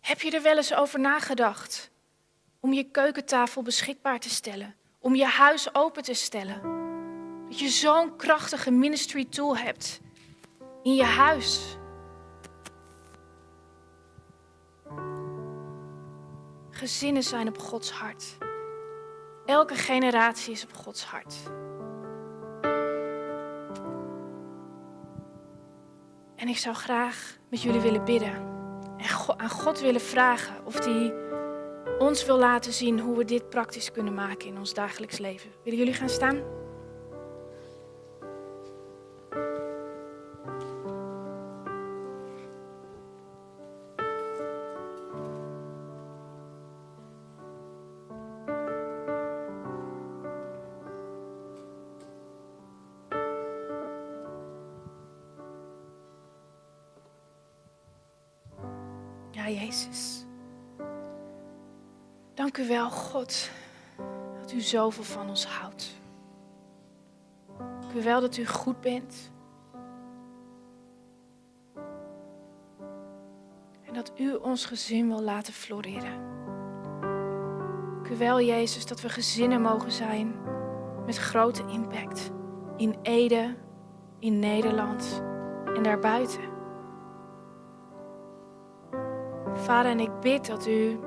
heb 0.00 0.20
je 0.20 0.30
er 0.30 0.42
wel 0.42 0.56
eens 0.56 0.74
over 0.74 1.00
nagedacht 1.00 1.90
om 2.60 2.72
je 2.72 2.90
keukentafel 2.90 3.62
beschikbaar 3.62 4.20
te 4.20 4.28
stellen, 4.28 4.76
om 4.98 5.14
je 5.14 5.24
huis 5.24 5.74
open 5.74 6.02
te 6.02 6.14
stellen? 6.14 6.60
Dat 7.48 7.58
je 7.58 7.68
zo'n 7.68 8.16
krachtige 8.16 8.70
ministry 8.70 9.24
tool 9.24 9.56
hebt 9.56 10.00
in 10.82 10.94
je 10.94 11.04
huis. 11.04 11.76
Gezinnen 16.70 17.22
zijn 17.22 17.48
op 17.48 17.58
Gods 17.58 17.90
hart. 17.90 18.38
Elke 19.46 19.74
generatie 19.74 20.52
is 20.52 20.64
op 20.64 20.72
Gods 20.72 21.04
hart. 21.04 21.34
En 26.38 26.48
ik 26.48 26.56
zou 26.56 26.74
graag 26.74 27.38
met 27.50 27.62
jullie 27.62 27.80
willen 27.80 28.04
bidden. 28.04 28.32
En 28.96 29.36
aan 29.36 29.50
God 29.50 29.80
willen 29.80 30.00
vragen 30.00 30.66
of 30.66 30.84
hij 30.84 31.14
ons 31.98 32.24
wil 32.24 32.38
laten 32.38 32.72
zien 32.72 33.00
hoe 33.00 33.16
we 33.16 33.24
dit 33.24 33.48
praktisch 33.48 33.92
kunnen 33.92 34.14
maken 34.14 34.48
in 34.48 34.58
ons 34.58 34.74
dagelijks 34.74 35.18
leven. 35.18 35.50
Willen 35.62 35.78
jullie 35.78 35.94
gaan 35.94 36.08
staan? 36.08 36.42
Jezus. 59.52 60.26
Dank 62.34 62.58
u 62.58 62.68
wel, 62.68 62.90
God, 62.90 63.50
dat 64.40 64.52
u 64.52 64.60
zoveel 64.60 65.04
van 65.04 65.28
ons 65.28 65.46
houdt. 65.46 65.94
Dank 67.80 67.92
u 67.94 68.02
wel 68.02 68.20
dat 68.20 68.36
u 68.36 68.46
goed 68.46 68.80
bent. 68.80 69.30
En 73.84 73.94
dat 73.94 74.12
u 74.16 74.34
ons 74.34 74.64
gezin 74.64 75.08
wil 75.08 75.22
laten 75.22 75.52
floreren. 75.52 76.26
Dank 77.94 78.08
u 78.08 78.16
wel, 78.16 78.40
Jezus, 78.40 78.86
dat 78.86 79.00
we 79.00 79.08
gezinnen 79.08 79.62
mogen 79.62 79.92
zijn 79.92 80.34
met 81.06 81.16
grote 81.16 81.64
impact. 81.66 82.30
In 82.76 82.96
Ede, 83.02 83.54
in 84.18 84.38
Nederland 84.38 85.22
en 85.74 85.82
daarbuiten. 85.82 86.47
Vader, 89.68 89.90
en 89.90 90.00
ik 90.00 90.20
bid 90.20 90.46
dat 90.46 90.66
u 90.66 90.98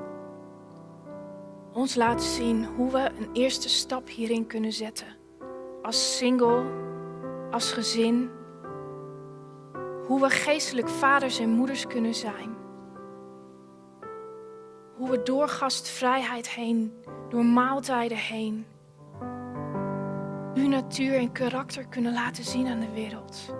ons 1.72 1.94
laat 1.94 2.22
zien 2.22 2.64
hoe 2.64 2.90
we 2.90 3.10
een 3.18 3.28
eerste 3.32 3.68
stap 3.68 4.08
hierin 4.08 4.46
kunnen 4.46 4.72
zetten. 4.72 5.06
Als 5.82 6.16
single, 6.16 6.64
als 7.50 7.72
gezin. 7.72 8.30
Hoe 10.06 10.20
we 10.20 10.30
geestelijk 10.30 10.88
vaders 10.88 11.38
en 11.38 11.48
moeders 11.48 11.86
kunnen 11.86 12.14
zijn. 12.14 12.54
Hoe 14.96 15.10
we 15.10 15.22
door 15.22 15.48
gastvrijheid 15.48 16.48
heen, 16.48 16.92
door 17.28 17.44
maaltijden 17.44 18.18
heen, 18.18 18.66
uw 20.54 20.68
natuur 20.68 21.14
en 21.14 21.32
karakter 21.32 21.86
kunnen 21.86 22.12
laten 22.12 22.44
zien 22.44 22.66
aan 22.66 22.80
de 22.80 22.92
wereld. 22.92 23.54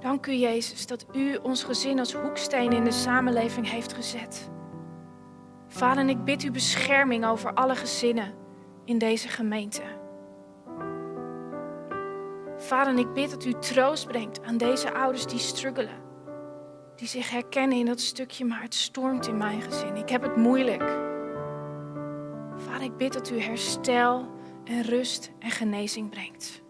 Dank 0.00 0.26
u, 0.26 0.32
Jezus, 0.32 0.86
dat 0.86 1.06
u 1.12 1.36
ons 1.36 1.64
gezin 1.64 1.98
als 1.98 2.12
hoeksteen 2.12 2.72
in 2.72 2.84
de 2.84 2.90
samenleving 2.90 3.70
heeft 3.70 3.92
gezet. 3.92 4.50
Vader, 5.68 6.08
ik 6.08 6.24
bid 6.24 6.42
u 6.42 6.50
bescherming 6.50 7.26
over 7.26 7.54
alle 7.54 7.74
gezinnen 7.74 8.34
in 8.84 8.98
deze 8.98 9.28
gemeente. 9.28 9.82
Vader, 12.56 12.98
ik 12.98 13.12
bid 13.12 13.30
dat 13.30 13.44
u 13.44 13.52
troost 13.52 14.06
brengt 14.06 14.42
aan 14.44 14.56
deze 14.56 14.92
ouders 14.94 15.26
die 15.26 15.38
struggelen. 15.38 16.06
Die 16.96 17.08
zich 17.08 17.30
herkennen 17.30 17.78
in 17.78 17.86
dat 17.86 18.00
stukje, 18.00 18.44
maar 18.44 18.62
het 18.62 18.74
stormt 18.74 19.26
in 19.26 19.36
mijn 19.36 19.62
gezin. 19.62 19.96
Ik 19.96 20.08
heb 20.08 20.22
het 20.22 20.36
moeilijk. 20.36 20.82
Vader, 22.56 22.82
ik 22.82 22.96
bid 22.96 23.12
dat 23.12 23.30
u 23.30 23.40
herstel 23.40 24.26
en 24.64 24.82
rust 24.82 25.30
en 25.38 25.50
genezing 25.50 26.10
brengt. 26.10 26.62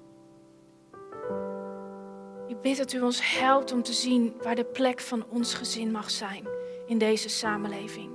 Ik 2.48 2.60
bid 2.60 2.76
dat 2.76 2.92
u 2.92 3.00
ons 3.00 3.38
helpt 3.38 3.72
om 3.72 3.82
te 3.82 3.92
zien 3.92 4.34
waar 4.42 4.54
de 4.54 4.64
plek 4.64 5.00
van 5.00 5.24
ons 5.28 5.54
gezin 5.54 5.90
mag 5.90 6.10
zijn 6.10 6.48
in 6.86 6.98
deze 6.98 7.28
samenleving. 7.28 8.10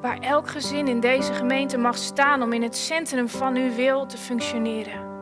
Waar 0.00 0.18
elk 0.18 0.48
gezin 0.48 0.88
in 0.88 1.00
deze 1.00 1.32
gemeente 1.32 1.78
mag 1.78 1.96
staan 1.96 2.42
om 2.42 2.52
in 2.52 2.62
het 2.62 2.76
centrum 2.76 3.28
van 3.28 3.56
uw 3.56 3.74
wil 3.74 4.06
te 4.06 4.16
functioneren. 4.16 5.12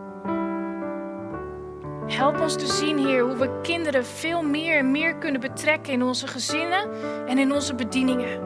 Help 2.07 2.41
ons 2.41 2.57
te 2.57 2.67
zien, 2.67 2.99
Heer, 2.99 3.23
hoe 3.23 3.37
we 3.37 3.61
kinderen 3.63 4.05
veel 4.05 4.43
meer 4.43 4.79
en 4.79 4.91
meer 4.91 5.17
kunnen 5.17 5.41
betrekken 5.41 5.93
in 5.93 6.03
onze 6.03 6.27
gezinnen 6.27 6.91
en 7.27 7.39
in 7.39 7.53
onze 7.53 7.75
bedieningen. 7.75 8.41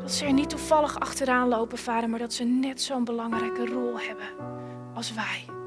Dat 0.00 0.12
ze 0.12 0.24
er 0.24 0.32
niet 0.32 0.50
toevallig 0.50 1.00
achteraan 1.00 1.48
lopen, 1.48 1.78
Vader, 1.78 2.08
maar 2.08 2.18
dat 2.18 2.32
ze 2.32 2.44
net 2.44 2.80
zo'n 2.80 3.04
belangrijke 3.04 3.66
rol 3.66 3.98
hebben 3.98 4.28
als 4.94 5.14
wij. 5.14 5.57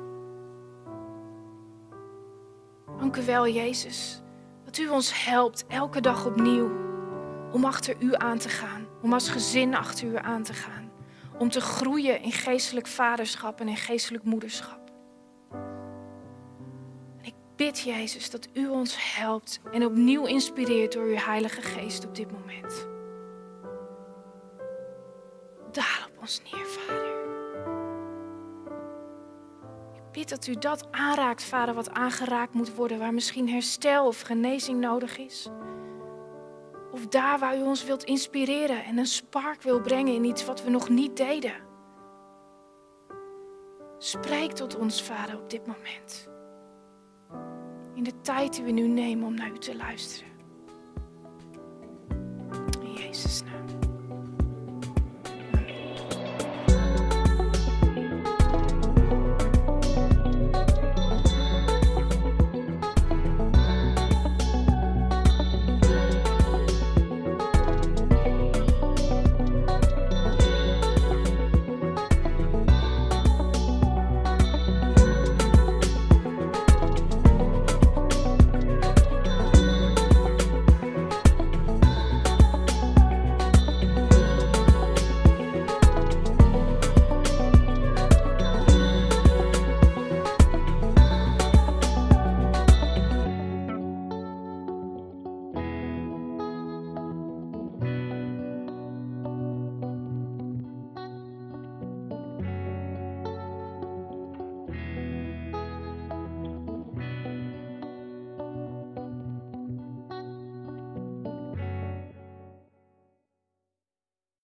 Dank 3.00 3.18
u 3.18 3.26
wel, 3.26 3.48
Jezus, 3.48 4.22
dat 4.66 4.78
u 4.78 4.90
ons 4.90 5.26
helpt 5.26 5.66
elke 5.68 6.02
dag 6.02 6.26
opnieuw 6.26 6.72
om 7.52 7.66
achter 7.66 7.96
u 8.00 8.16
aan 8.16 8.38
te 8.38 8.50
gaan, 8.50 8.88
om 9.02 9.14
als 9.14 9.30
gezin 9.30 9.76
achter 9.76 10.08
u 10.08 10.18
aan 10.18 10.44
te 10.44 10.54
gaan, 10.54 10.92
om 11.38 11.50
te 11.50 11.62
groeien 11.62 12.22
in 12.22 12.32
geestelijk 12.32 12.88
vaderschap 12.88 13.60
en 13.60 13.68
in 13.68 13.78
geestelijk 13.78 14.24
moederschap. 14.24 14.80
En 17.18 17.24
ik 17.24 17.34
bid, 17.56 17.80
Jezus, 17.80 18.30
dat 18.30 18.50
u 18.54 18.68
ons 18.68 19.16
helpt 19.16 19.60
en 19.72 19.86
opnieuw 19.86 20.26
inspireert 20.26 20.94
door 20.94 21.06
uw 21.06 21.16
Heilige 21.16 21.62
Geest 21.62 22.06
op 22.06 22.16
dit 22.16 22.32
moment. 22.32 22.88
Daal 25.72 26.08
op 26.08 26.22
ons 26.22 26.42
neer, 26.52 26.66
dat 30.30 30.48
u 30.48 30.56
dat 30.56 30.88
aanraakt, 30.92 31.44
Vader, 31.44 31.74
wat 31.74 31.92
aangeraakt 31.92 32.54
moet 32.54 32.76
worden, 32.76 33.00
waar 33.00 33.14
misschien 33.14 33.50
herstel 33.50 34.08
of 34.08 34.22
genezing 34.22 34.80
nodig 34.80 35.18
is. 35.18 35.50
Of 36.92 37.08
daar 37.08 37.40
waar 37.40 37.58
u 37.58 37.62
ons 37.62 37.84
wilt 37.84 38.04
inspireren 38.04 38.84
en 38.84 38.98
een 38.98 39.06
spark 39.06 39.62
wil 39.62 39.82
brengen 39.82 40.14
in 40.14 40.24
iets 40.24 40.46
wat 40.46 40.64
we 40.64 40.70
nog 40.70 40.90
niet 40.90 41.18
deden. 41.18 41.54
Spreek 43.98 44.52
tot 44.52 44.78
ons, 44.78 45.04
Vader, 45.04 45.38
op 45.38 45.50
dit 45.50 45.68
moment. 45.68 46.30
In 47.94 48.04
de 48.04 48.22
tijd 48.22 48.54
die 48.54 48.64
we 48.64 48.72
nu 48.72 48.88
nemen 48.88 49.28
om 49.28 49.34
naar 49.34 49.52
u 49.52 49.58
te 49.58 49.76
luisteren. 49.76 50.32
In 52.82 52.94
Jezus' 52.94 53.42
naam. 53.44 53.51